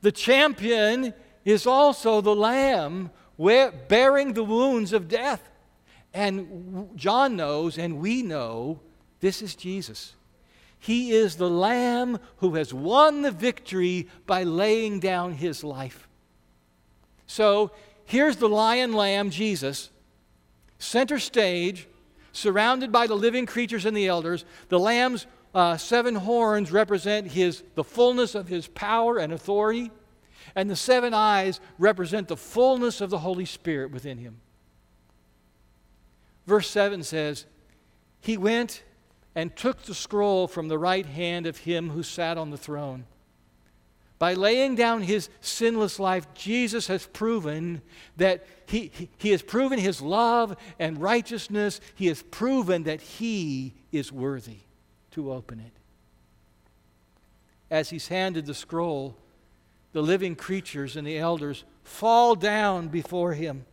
the 0.00 0.12
champion, 0.12 1.14
is 1.44 1.66
also 1.66 2.20
the 2.20 2.34
lamb 2.34 3.10
bearing 3.88 4.32
the 4.32 4.44
wounds 4.44 4.92
of 4.92 5.08
death. 5.08 5.48
And 6.14 6.90
John 6.96 7.36
knows, 7.36 7.78
and 7.78 7.98
we 7.98 8.22
know, 8.22 8.80
this 9.20 9.42
is 9.42 9.54
Jesus. 9.54 10.14
He 10.78 11.12
is 11.12 11.36
the 11.36 11.50
lamb 11.50 12.18
who 12.38 12.54
has 12.54 12.74
won 12.74 13.22
the 13.22 13.30
victory 13.30 14.08
by 14.26 14.42
laying 14.42 15.00
down 15.00 15.34
his 15.34 15.62
life. 15.62 16.08
So 17.26 17.70
here's 18.04 18.36
the 18.36 18.48
lion 18.48 18.92
lamb, 18.92 19.30
Jesus, 19.30 19.90
center 20.78 21.18
stage, 21.18 21.86
surrounded 22.32 22.90
by 22.90 23.06
the 23.06 23.14
living 23.14 23.46
creatures 23.46 23.84
and 23.84 23.96
the 23.96 24.08
elders. 24.08 24.44
The 24.68 24.80
lamb's 24.80 25.26
uh, 25.54 25.76
seven 25.76 26.14
horns 26.14 26.72
represent 26.72 27.28
his, 27.28 27.62
the 27.74 27.84
fullness 27.84 28.34
of 28.34 28.48
his 28.48 28.66
power 28.68 29.18
and 29.18 29.32
authority, 29.32 29.90
and 30.54 30.68
the 30.68 30.76
seven 30.76 31.14
eyes 31.14 31.60
represent 31.78 32.28
the 32.28 32.36
fullness 32.36 33.00
of 33.00 33.10
the 33.10 33.18
Holy 33.18 33.44
Spirit 33.44 33.90
within 33.90 34.18
him. 34.18 34.40
Verse 36.46 36.68
7 36.68 37.02
says, 37.02 37.46
He 38.20 38.36
went 38.36 38.82
and 39.34 39.54
took 39.54 39.82
the 39.82 39.94
scroll 39.94 40.48
from 40.48 40.68
the 40.68 40.78
right 40.78 41.06
hand 41.06 41.46
of 41.46 41.58
him 41.58 41.90
who 41.90 42.02
sat 42.02 42.36
on 42.36 42.50
the 42.50 42.58
throne. 42.58 43.04
By 44.22 44.34
laying 44.34 44.76
down 44.76 45.02
his 45.02 45.28
sinless 45.40 45.98
life, 45.98 46.32
Jesus 46.32 46.86
has 46.86 47.04
proven 47.06 47.82
that 48.18 48.46
he, 48.66 48.92
he, 48.94 49.08
he, 49.18 49.30
has 49.32 49.42
proven 49.42 49.80
his 49.80 50.00
love 50.00 50.56
and 50.78 51.02
righteousness. 51.02 51.80
He 51.96 52.06
has 52.06 52.22
proven 52.22 52.84
that 52.84 53.00
he 53.00 53.74
is 53.90 54.12
worthy 54.12 54.58
to 55.10 55.32
open 55.32 55.58
it. 55.58 55.72
As 57.68 57.90
he's 57.90 58.06
handed 58.06 58.46
the 58.46 58.54
scroll, 58.54 59.16
the 59.92 60.02
living 60.02 60.36
creatures 60.36 60.94
and 60.94 61.04
the 61.04 61.18
elders 61.18 61.64
fall 61.82 62.36
down 62.36 62.86
before 62.86 63.32
him. 63.32 63.66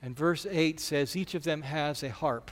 And 0.00 0.16
verse 0.16 0.46
8 0.50 0.80
says, 0.80 1.14
Each 1.14 1.34
of 1.34 1.44
them 1.44 1.60
has 1.60 2.02
a 2.02 2.08
harp. 2.08 2.50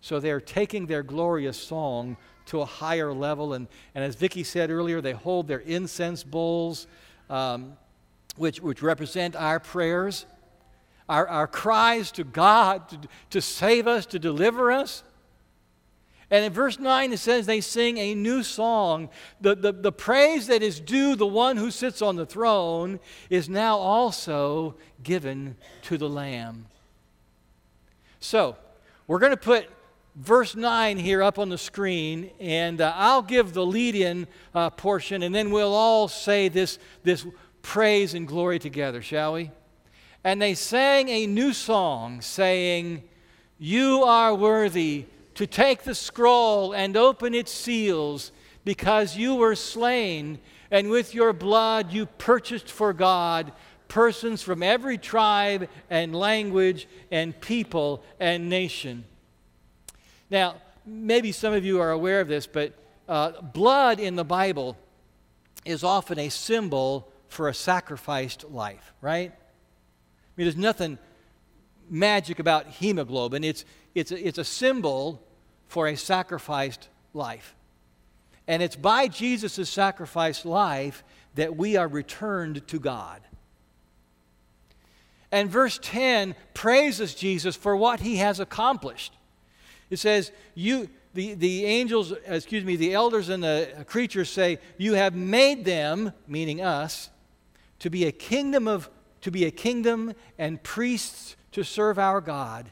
So 0.00 0.20
they're 0.20 0.40
taking 0.40 0.86
their 0.86 1.02
glorious 1.02 1.58
song 1.58 2.16
to 2.48 2.60
a 2.60 2.64
higher 2.64 3.12
level. 3.12 3.54
And, 3.54 3.68
and 3.94 4.04
as 4.04 4.14
Vicki 4.14 4.42
said 4.42 4.70
earlier, 4.70 5.00
they 5.00 5.12
hold 5.12 5.48
their 5.48 5.60
incense 5.60 6.24
bowls, 6.24 6.86
um, 7.30 7.76
which, 8.36 8.60
which 8.60 8.82
represent 8.82 9.36
our 9.36 9.60
prayers, 9.60 10.26
our, 11.08 11.26
our 11.28 11.46
cries 11.46 12.10
to 12.12 12.24
God 12.24 12.88
to, 12.88 12.98
to 13.30 13.40
save 13.40 13.86
us, 13.86 14.06
to 14.06 14.18
deliver 14.18 14.72
us. 14.72 15.02
And 16.30 16.44
in 16.44 16.52
verse 16.52 16.78
9, 16.78 17.12
it 17.12 17.18
says 17.18 17.46
they 17.46 17.62
sing 17.62 17.96
a 17.96 18.14
new 18.14 18.42
song. 18.42 19.08
The, 19.40 19.54
the, 19.54 19.72
the 19.72 19.92
praise 19.92 20.46
that 20.48 20.62
is 20.62 20.78
due 20.78 21.16
the 21.16 21.26
one 21.26 21.56
who 21.56 21.70
sits 21.70 22.02
on 22.02 22.16
the 22.16 22.26
throne 22.26 23.00
is 23.30 23.48
now 23.48 23.78
also 23.78 24.74
given 25.02 25.56
to 25.82 25.96
the 25.96 26.08
Lamb. 26.08 26.66
So, 28.20 28.56
we're 29.06 29.20
going 29.20 29.30
to 29.30 29.38
put 29.38 29.68
verse 30.18 30.56
9 30.56 30.98
here 30.98 31.22
up 31.22 31.38
on 31.38 31.48
the 31.48 31.58
screen, 31.58 32.30
and 32.40 32.80
uh, 32.80 32.92
I'll 32.96 33.22
give 33.22 33.54
the 33.54 33.64
lead 33.64 33.94
in 33.94 34.26
uh, 34.54 34.70
portion, 34.70 35.22
and 35.22 35.34
then 35.34 35.50
we'll 35.50 35.74
all 35.74 36.08
say 36.08 36.48
this, 36.48 36.78
this 37.04 37.24
praise 37.62 38.14
and 38.14 38.26
glory 38.26 38.58
together, 38.58 39.00
shall 39.00 39.34
we? 39.34 39.50
And 40.24 40.42
they 40.42 40.54
sang 40.54 41.08
a 41.08 41.26
new 41.26 41.52
song, 41.52 42.20
saying, 42.20 43.04
You 43.58 44.02
are 44.02 44.34
worthy 44.34 45.06
to 45.36 45.46
take 45.46 45.84
the 45.84 45.94
scroll 45.94 46.72
and 46.72 46.96
open 46.96 47.34
its 47.34 47.52
seals, 47.52 48.32
because 48.64 49.16
you 49.16 49.36
were 49.36 49.54
slain, 49.54 50.40
and 50.70 50.90
with 50.90 51.14
your 51.14 51.32
blood 51.32 51.92
you 51.92 52.06
purchased 52.06 52.70
for 52.70 52.92
God 52.92 53.52
persons 53.88 54.42
from 54.42 54.62
every 54.62 54.98
tribe 54.98 55.68
and 55.88 56.14
language 56.14 56.86
and 57.10 57.38
people 57.40 58.04
and 58.20 58.48
nation. 58.48 59.04
Now, 60.30 60.56
maybe 60.84 61.32
some 61.32 61.52
of 61.52 61.64
you 61.64 61.80
are 61.80 61.90
aware 61.90 62.20
of 62.20 62.28
this, 62.28 62.46
but 62.46 62.72
uh, 63.08 63.40
blood 63.40 64.00
in 64.00 64.16
the 64.16 64.24
Bible 64.24 64.76
is 65.64 65.82
often 65.82 66.18
a 66.18 66.28
symbol 66.28 67.10
for 67.28 67.48
a 67.48 67.54
sacrificed 67.54 68.44
life, 68.50 68.92
right? 69.00 69.30
I 69.30 70.30
mean, 70.36 70.46
there's 70.46 70.56
nothing 70.56 70.98
magic 71.90 72.38
about 72.38 72.66
hemoglobin. 72.66 73.44
It's, 73.44 73.64
it's, 73.94 74.12
a, 74.12 74.26
it's 74.26 74.38
a 74.38 74.44
symbol 74.44 75.22
for 75.66 75.88
a 75.88 75.96
sacrificed 75.96 76.88
life. 77.12 77.54
And 78.46 78.62
it's 78.62 78.76
by 78.76 79.08
Jesus' 79.08 79.68
sacrificed 79.68 80.46
life 80.46 81.04
that 81.34 81.56
we 81.56 81.76
are 81.76 81.88
returned 81.88 82.66
to 82.68 82.78
God. 82.78 83.20
And 85.30 85.50
verse 85.50 85.78
10 85.82 86.34
praises 86.54 87.14
Jesus 87.14 87.54
for 87.54 87.76
what 87.76 88.00
he 88.00 88.16
has 88.16 88.40
accomplished. 88.40 89.12
It 89.90 89.98
says, 89.98 90.32
You, 90.54 90.88
the, 91.14 91.34
the 91.34 91.64
angels, 91.64 92.12
uh, 92.12 92.16
excuse 92.26 92.64
me, 92.64 92.76
the 92.76 92.94
elders 92.94 93.28
and 93.28 93.42
the 93.42 93.84
creatures 93.86 94.30
say, 94.30 94.58
You 94.76 94.94
have 94.94 95.14
made 95.14 95.64
them, 95.64 96.12
meaning 96.26 96.60
us, 96.60 97.10
to 97.80 97.90
be 97.90 98.06
a 98.06 98.12
kingdom 98.12 98.68
of 98.68 98.90
to 99.20 99.32
be 99.32 99.44
a 99.44 99.50
kingdom 99.50 100.14
and 100.38 100.62
priests 100.62 101.36
to 101.50 101.64
serve 101.64 101.98
our 101.98 102.20
God 102.20 102.70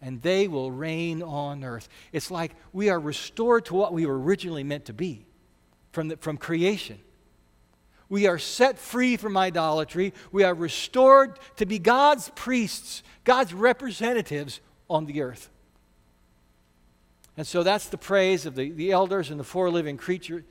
and 0.00 0.22
they 0.22 0.48
will 0.48 0.70
reign 0.70 1.22
on 1.22 1.64
earth. 1.64 1.88
It's 2.12 2.30
like 2.30 2.54
we 2.72 2.88
are 2.88 3.00
restored 3.00 3.64
to 3.66 3.74
what 3.74 3.92
we 3.92 4.06
were 4.06 4.18
originally 4.18 4.62
meant 4.62 4.84
to 4.86 4.92
be 4.92 5.26
from, 5.92 6.08
the, 6.08 6.16
from 6.16 6.36
creation. 6.36 7.00
We 8.08 8.26
are 8.26 8.38
set 8.38 8.78
free 8.78 9.16
from 9.16 9.36
idolatry. 9.36 10.14
We 10.32 10.44
are 10.44 10.54
restored 10.54 11.38
to 11.56 11.66
be 11.66 11.78
God's 11.78 12.30
priests, 12.34 13.02
God's 13.24 13.52
representatives 13.52 14.60
on 14.88 15.06
the 15.06 15.20
earth. 15.20 15.50
And 17.38 17.46
so 17.46 17.62
that's 17.62 17.88
the 17.88 17.96
praise 17.96 18.44
of 18.44 18.54
the, 18.54 18.70
the 18.70 18.92
elders 18.92 19.30
and 19.30 19.40
the 19.40 19.44
four 19.44 19.70
living 19.70 19.96
creatures 19.96 20.44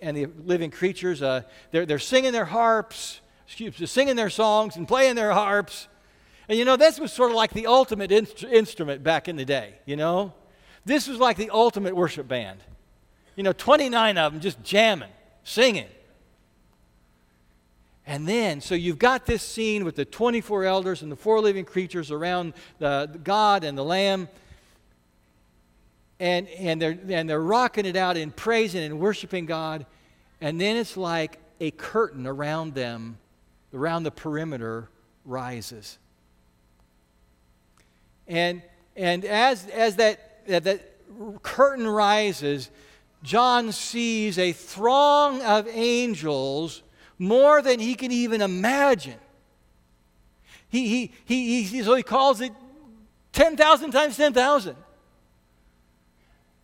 and 0.00 0.16
the 0.16 0.26
living 0.44 0.70
creatures. 0.70 1.20
Uh, 1.20 1.42
they're, 1.72 1.86
they're 1.86 1.98
singing 1.98 2.30
their 2.30 2.44
harps, 2.44 3.20
excuse 3.46 3.80
me, 3.80 3.86
singing 3.86 4.14
their 4.14 4.30
songs 4.30 4.76
and 4.76 4.86
playing 4.86 5.16
their 5.16 5.32
harps 5.32 5.88
and 6.48 6.58
you 6.58 6.64
know, 6.64 6.76
this 6.76 6.98
was 6.98 7.12
sort 7.12 7.30
of 7.30 7.36
like 7.36 7.52
the 7.52 7.66
ultimate 7.66 8.10
instrument 8.10 9.02
back 9.02 9.28
in 9.28 9.36
the 9.36 9.44
day, 9.44 9.74
you 9.84 9.96
know? 9.96 10.32
This 10.84 11.06
was 11.06 11.18
like 11.18 11.36
the 11.36 11.50
ultimate 11.50 11.94
worship 11.94 12.26
band. 12.26 12.60
You 13.36 13.42
know, 13.42 13.52
29 13.52 14.16
of 14.16 14.32
them 14.32 14.40
just 14.40 14.62
jamming, 14.62 15.10
singing. 15.44 15.88
And 18.06 18.26
then, 18.26 18.62
so 18.62 18.74
you've 18.74 18.98
got 18.98 19.26
this 19.26 19.42
scene 19.42 19.84
with 19.84 19.96
the 19.96 20.06
24 20.06 20.64
elders 20.64 21.02
and 21.02 21.12
the 21.12 21.16
four 21.16 21.40
living 21.40 21.66
creatures 21.66 22.10
around 22.10 22.54
the, 22.78 23.10
the 23.12 23.18
God 23.18 23.62
and 23.62 23.76
the 23.76 23.84
Lamb. 23.84 24.28
And, 26.20 26.48
and, 26.48 26.82
they're, 26.82 26.98
and 27.08 27.30
they're 27.30 27.40
rocking 27.40 27.86
it 27.86 27.96
out 27.96 28.16
in 28.16 28.32
praising 28.32 28.82
and 28.82 28.98
worshiping 28.98 29.46
God. 29.46 29.86
And 30.40 30.60
then 30.60 30.76
it's 30.76 30.96
like 30.96 31.38
a 31.60 31.70
curtain 31.70 32.26
around 32.26 32.74
them, 32.74 33.18
around 33.72 34.02
the 34.02 34.10
perimeter, 34.10 34.88
rises. 35.24 35.98
And, 38.26 38.62
and 38.96 39.24
as, 39.24 39.66
as 39.68 39.96
that, 39.96 40.46
that, 40.46 40.64
that 40.64 41.42
curtain 41.42 41.86
rises, 41.86 42.70
John 43.22 43.72
sees 43.72 44.38
a 44.38 44.52
throng 44.52 45.42
of 45.42 45.66
angels 45.68 46.82
more 47.18 47.62
than 47.62 47.80
he 47.80 47.94
can 47.94 48.12
even 48.12 48.40
imagine. 48.40 49.18
He, 50.68 50.88
he, 50.88 51.12
he, 51.24 51.62
he, 51.62 51.82
so 51.82 51.94
he 51.94 52.02
calls 52.02 52.40
it 52.40 52.52
10,000 53.32 53.90
times 53.90 54.16
10,000. 54.16 54.76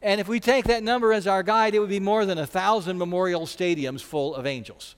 And 0.04 0.20
if 0.20 0.28
we 0.28 0.38
take 0.38 0.66
that 0.66 0.82
number 0.82 1.14
as 1.14 1.26
our 1.26 1.42
guide, 1.42 1.74
it 1.74 1.78
would 1.78 1.88
be 1.88 1.98
more 1.98 2.26
than 2.26 2.36
a 2.36 2.46
thousand 2.46 2.98
memorial 2.98 3.46
stadiums 3.46 4.02
full 4.02 4.34
of 4.34 4.46
angels. 4.46 4.96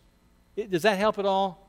Does 0.68 0.82
that 0.82 0.98
help 0.98 1.18
at 1.18 1.24
all? 1.24 1.62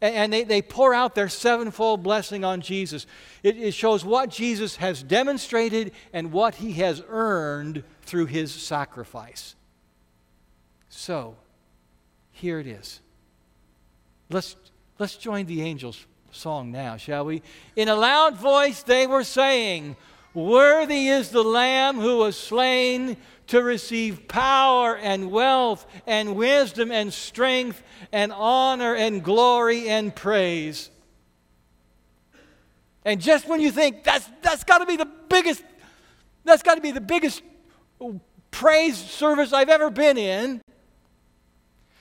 and 0.00 0.32
they, 0.32 0.42
they 0.42 0.60
pour 0.60 0.92
out 0.92 1.14
their 1.14 1.28
sevenfold 1.28 2.02
blessing 2.02 2.44
on 2.44 2.60
Jesus. 2.60 3.06
It, 3.44 3.56
it 3.56 3.72
shows 3.72 4.04
what 4.04 4.30
Jesus 4.30 4.76
has 4.76 5.00
demonstrated 5.00 5.92
and 6.12 6.32
what 6.32 6.56
he 6.56 6.72
has 6.72 7.00
earned 7.08 7.84
through 8.02 8.26
his 8.26 8.52
sacrifice. 8.52 9.54
So, 10.88 11.36
here 12.32 12.58
it 12.58 12.66
is. 12.66 13.00
Let's, 14.28 14.56
let's 14.98 15.16
join 15.16 15.46
the 15.46 15.62
angels' 15.62 16.04
song 16.32 16.72
now, 16.72 16.96
shall 16.96 17.24
we? 17.24 17.42
In 17.76 17.88
a 17.88 17.94
loud 17.94 18.36
voice, 18.36 18.82
they 18.82 19.06
were 19.06 19.22
saying, 19.22 19.94
Worthy 20.34 21.08
is 21.08 21.28
the 21.28 21.44
Lamb 21.44 22.00
who 22.00 22.18
was 22.18 22.36
slain 22.36 23.16
to 23.48 23.62
receive 23.62 24.28
power 24.28 24.96
and 24.96 25.30
wealth 25.30 25.86
and 26.06 26.36
wisdom 26.36 26.90
and 26.90 27.12
strength 27.12 27.82
and 28.12 28.32
honor 28.32 28.94
and 28.94 29.22
glory 29.22 29.88
and 29.88 30.14
praise. 30.14 30.90
And 33.04 33.20
just 33.20 33.48
when 33.48 33.60
you 33.60 33.70
think 33.70 34.04
that's, 34.04 34.28
that's 34.40 34.64
got 34.64 34.78
to 34.78 34.86
be 34.86 34.96
the 34.96 35.08
biggest, 35.28 35.62
that's 36.44 36.62
got 36.62 36.76
to 36.76 36.80
be 36.80 36.92
the 36.92 37.00
biggest 37.00 37.42
praise 38.50 38.96
service 38.96 39.52
I've 39.52 39.68
ever 39.68 39.90
been 39.90 40.16
in, 40.16 40.62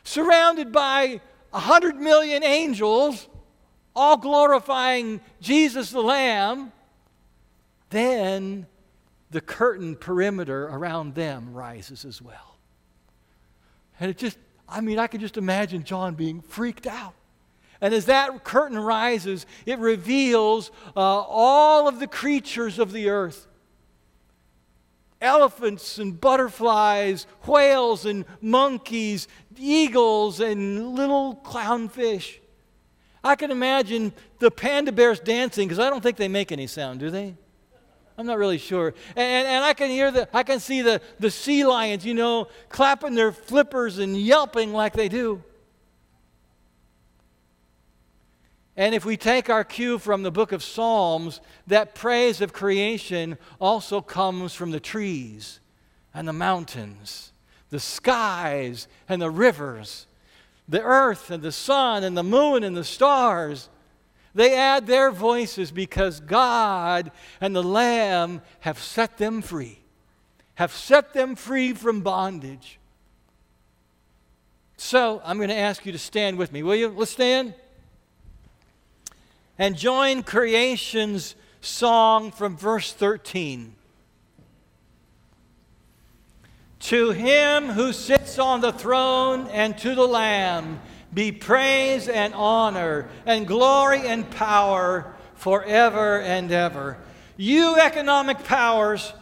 surrounded 0.04 0.72
by 0.72 1.20
a 1.54 1.60
hundred 1.60 1.98
million 1.98 2.44
angels, 2.44 3.28
all 3.96 4.15
glorifying 4.15 5.20
Jesus 5.41 5.89
the 5.89 6.02
Lamb, 6.02 6.72
then 7.91 8.65
the 9.30 9.41
curtain 9.41 9.95
perimeter 9.95 10.65
around 10.65 11.15
them 11.15 11.54
rises 11.54 12.04
as 12.04 12.21
well. 12.21 12.58
And 13.99 14.10
it 14.10 14.17
just, 14.17 14.38
I 14.67 14.82
mean, 14.82 14.99
I 14.99 15.08
can 15.08 15.21
just 15.21 15.38
imagine 15.38 15.84
John 15.84 16.15
being 16.15 16.41
freaked 16.41 16.88
out. 16.88 17.13
And 17.80 17.93
as 17.93 18.06
that 18.06 18.43
curtain 18.43 18.77
rises, 18.77 19.45
it 19.65 19.80
reveals 19.80 20.71
uh, 20.95 20.99
all 20.99 21.88
of 21.88 21.99
the 21.99 22.08
creatures 22.08 22.80
of 22.80 22.91
the 22.91 23.10
earth 23.10 23.47
elephants 25.21 25.99
and 25.99 26.19
butterflies, 26.19 27.27
whales 27.45 28.06
and 28.06 28.25
monkeys, 28.41 29.27
eagles 29.56 30.39
and 30.39 30.95
little 30.95 31.36
clownfish. 31.45 32.39
I 33.23 33.36
can 33.36 33.51
imagine 33.51 34.13
the 34.39 34.49
panda 34.49 34.91
bears 34.91 35.19
dancing 35.19 35.67
because 35.67 35.77
I 35.77 35.91
don't 35.91 36.01
think 36.01 36.17
they 36.17 36.27
make 36.27 36.51
any 36.51 36.65
sound, 36.65 36.99
do 36.99 37.12
they? 37.12 37.36
I'm 38.21 38.27
not 38.27 38.38
really 38.38 38.60
sure. 38.60 38.93
And, 39.15 39.47
and 39.47 39.65
I 39.65 39.73
can 39.73 39.89
hear 39.89 40.12
the, 40.12 40.29
I 40.31 40.43
can 40.43 40.60
see 40.60 40.84
the, 40.84 41.01
the 41.19 41.31
sea 41.31 41.65
lions, 41.65 42.05
you 42.05 42.13
know, 42.13 42.49
clapping 42.69 43.15
their 43.15 43.31
flippers 43.31 43.97
and 43.97 44.15
yelping 44.15 44.73
like 44.73 44.93
they 44.93 45.10
do. 45.10 45.43
And 48.77 48.93
if 48.93 49.05
we 49.05 49.17
take 49.17 49.49
our 49.49 49.63
cue 49.63 49.97
from 49.97 50.21
the 50.21 50.29
book 50.29 50.51
of 50.51 50.62
Psalms, 50.62 51.41
that 51.65 51.95
praise 51.95 52.41
of 52.41 52.53
creation 52.53 53.39
also 53.60 54.01
comes 54.01 54.53
from 54.53 54.69
the 54.69 54.79
trees 54.79 55.60
and 56.13 56.27
the 56.27 56.34
mountains, 56.34 57.34
the 57.71 57.79
skies 57.79 58.88
and 59.10 59.19
the 59.19 59.31
rivers, 59.31 60.05
the 60.69 60.84
earth 60.84 61.31
and 61.31 61.41
the 61.41 61.51
sun 61.51 62.03
and 62.03 62.15
the 62.15 62.21
moon 62.23 62.63
and 62.63 62.77
the 62.77 62.84
stars. 62.84 63.67
They 64.34 64.56
add 64.56 64.88
their 64.88 65.12
voices 65.12 65.72
because 65.72 66.20
God 66.20 67.12
and 67.41 67.56
the 67.56 67.63
Lamb 67.63 68.41
have 68.62 68.80
set 68.80 69.17
them 69.17 69.41
free, 69.41 69.80
have 70.56 70.72
set 70.72 71.13
them 71.13 71.36
free 71.36 71.74
from 71.74 72.02
bondage. 72.02 72.80
So 74.78 75.22
I'm 75.24 75.38
going 75.38 75.50
to 75.50 75.56
ask 75.56 75.86
you 75.86 75.91
to 75.91 76.00
stand 76.00 76.38
with 76.38 76.52
me. 76.52 76.63
Will 76.63 76.76
you? 76.76 76.89
Let's 76.89 77.12
stand. 77.12 77.54
And 79.60 79.78
join 79.78 80.24
creation's 80.24 81.36
song 81.62 82.32
from 82.32 82.58
verse 82.58 82.91
13. 82.91 83.76
To 86.80 87.12
him 87.12 87.67
who 87.70 87.94
sits 87.94 88.39
on 88.39 88.62
the 88.62 88.72
throne 88.72 89.48
and 89.50 89.78
to 89.78 89.94
the 89.94 90.08
Lamb 90.08 90.80
be 91.13 91.32
praise 91.32 92.08
and 92.08 92.34
honor 92.34 93.10
and 93.26 93.47
glory 93.47 94.08
and 94.08 94.30
power 94.32 95.13
forever 95.36 96.21
and 96.21 96.52
ever. 96.52 96.97
You 97.38 97.78
economic 97.78 98.43
powers 98.43 99.13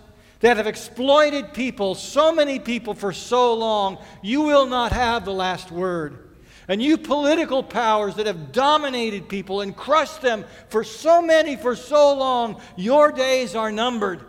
that 0.42 0.58
have 0.58 0.68
exploited 0.68 1.54
people, 1.54 1.96
so 1.96 2.32
many 2.32 2.60
people 2.60 2.94
for 2.94 3.12
so 3.12 3.54
long, 3.54 3.98
you 4.22 4.42
will 4.42 4.66
not 4.66 4.92
have 4.92 5.26
the 5.26 5.34
last 5.34 5.72
word. 5.72 6.30
And 6.68 6.82
you 6.82 6.98
political 6.98 7.64
powers 7.64 8.16
that 8.16 8.28
have 8.28 8.52
dominated 8.52 9.28
people 9.28 9.62
and 9.62 9.76
crushed 9.76 10.22
them 10.22 10.46
for 10.70 10.84
so 10.84 11.22
many, 11.22 11.56
for 11.56 11.76
so 11.76 12.16
long, 12.16 12.62
your 12.76 13.12
days 13.12 13.56
are 13.56 13.72
numbered. 13.72 14.24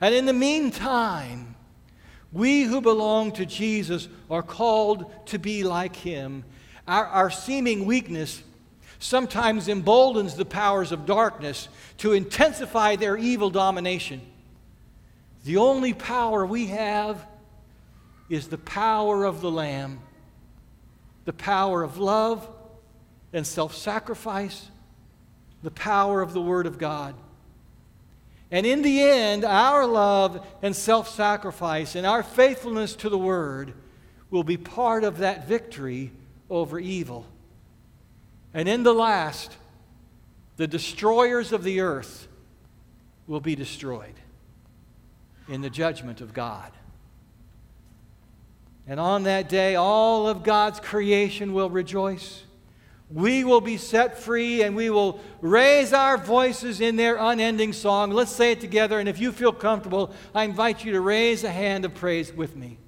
And 0.00 0.14
in 0.14 0.26
the 0.26 0.34
meantime, 0.34 1.49
we 2.32 2.62
who 2.62 2.80
belong 2.80 3.32
to 3.32 3.46
Jesus 3.46 4.08
are 4.30 4.42
called 4.42 5.26
to 5.26 5.38
be 5.38 5.64
like 5.64 5.96
him. 5.96 6.44
Our, 6.86 7.06
our 7.06 7.30
seeming 7.30 7.86
weakness 7.86 8.42
sometimes 8.98 9.66
emboldens 9.68 10.36
the 10.36 10.44
powers 10.44 10.92
of 10.92 11.06
darkness 11.06 11.68
to 11.98 12.12
intensify 12.12 12.96
their 12.96 13.16
evil 13.16 13.50
domination. 13.50 14.20
The 15.44 15.56
only 15.56 15.94
power 15.94 16.44
we 16.44 16.66
have 16.66 17.26
is 18.28 18.48
the 18.48 18.58
power 18.58 19.24
of 19.24 19.40
the 19.40 19.50
Lamb, 19.50 20.00
the 21.24 21.32
power 21.32 21.82
of 21.82 21.98
love 21.98 22.48
and 23.32 23.46
self 23.46 23.74
sacrifice, 23.74 24.68
the 25.62 25.70
power 25.70 26.20
of 26.20 26.32
the 26.32 26.40
Word 26.40 26.66
of 26.66 26.78
God. 26.78 27.14
And 28.50 28.66
in 28.66 28.82
the 28.82 29.00
end, 29.00 29.44
our 29.44 29.86
love 29.86 30.44
and 30.62 30.74
self 30.74 31.08
sacrifice 31.08 31.94
and 31.94 32.06
our 32.06 32.22
faithfulness 32.22 32.96
to 32.96 33.08
the 33.08 33.18
Word 33.18 33.74
will 34.30 34.44
be 34.44 34.56
part 34.56 35.04
of 35.04 35.18
that 35.18 35.46
victory 35.46 36.12
over 36.48 36.78
evil. 36.78 37.26
And 38.52 38.68
in 38.68 38.82
the 38.82 38.94
last, 38.94 39.56
the 40.56 40.66
destroyers 40.66 41.52
of 41.52 41.62
the 41.62 41.80
earth 41.80 42.26
will 43.26 43.40
be 43.40 43.54
destroyed 43.54 44.14
in 45.48 45.60
the 45.60 45.70
judgment 45.70 46.20
of 46.20 46.34
God. 46.34 46.72
And 48.86 48.98
on 48.98 49.22
that 49.22 49.48
day, 49.48 49.76
all 49.76 50.28
of 50.28 50.42
God's 50.42 50.80
creation 50.80 51.54
will 51.54 51.70
rejoice 51.70 52.42
we 53.12 53.42
will 53.44 53.60
be 53.60 53.76
set 53.76 54.18
free 54.18 54.62
and 54.62 54.76
we 54.76 54.88
will 54.88 55.20
raise 55.40 55.92
our 55.92 56.16
voices 56.16 56.80
in 56.80 56.96
their 56.96 57.16
unending 57.16 57.72
song. 57.72 58.12
Let's 58.12 58.30
say 58.30 58.52
it 58.52 58.60
together, 58.60 59.00
and 59.00 59.08
if 59.08 59.18
you 59.18 59.32
feel 59.32 59.52
comfortable, 59.52 60.12
I 60.34 60.44
invite 60.44 60.84
you 60.84 60.92
to 60.92 61.00
raise 61.00 61.42
a 61.42 61.50
hand 61.50 61.84
of 61.84 61.94
praise 61.94 62.32
with 62.32 62.54
me. 62.54 62.78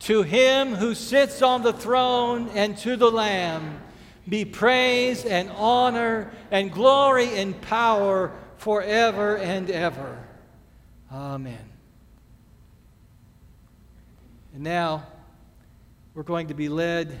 To 0.00 0.22
him 0.22 0.74
who 0.74 0.94
sits 0.94 1.42
on 1.42 1.62
the 1.62 1.72
throne 1.72 2.50
and 2.54 2.76
to 2.78 2.96
the 2.96 3.10
Lamb 3.10 3.80
be 4.28 4.44
praise 4.44 5.24
and 5.24 5.50
honor 5.50 6.32
and 6.50 6.70
glory 6.70 7.38
and 7.38 7.58
power 7.60 8.32
forever 8.56 9.38
and 9.38 9.70
ever. 9.70 10.18
Amen. 11.10 11.58
And 14.54 14.62
now 14.62 15.06
we're 16.14 16.22
going 16.22 16.48
to 16.48 16.54
be 16.54 16.68
led 16.68 17.18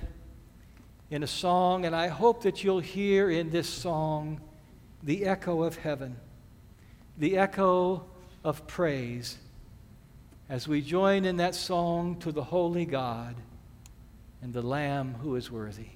in 1.12 1.22
a 1.22 1.26
song, 1.26 1.84
and 1.84 1.94
I 1.94 2.08
hope 2.08 2.44
that 2.44 2.64
you'll 2.64 2.80
hear 2.80 3.30
in 3.30 3.50
this 3.50 3.68
song 3.68 4.40
the 5.02 5.26
echo 5.26 5.62
of 5.62 5.76
heaven, 5.76 6.16
the 7.18 7.36
echo 7.36 8.06
of 8.42 8.66
praise 8.66 9.36
as 10.48 10.66
we 10.66 10.80
join 10.80 11.26
in 11.26 11.36
that 11.36 11.54
song 11.54 12.16
to 12.20 12.32
the 12.32 12.42
holy 12.42 12.86
God 12.86 13.36
and 14.40 14.54
the 14.54 14.62
Lamb 14.62 15.12
who 15.20 15.36
is 15.36 15.50
worthy. 15.50 15.90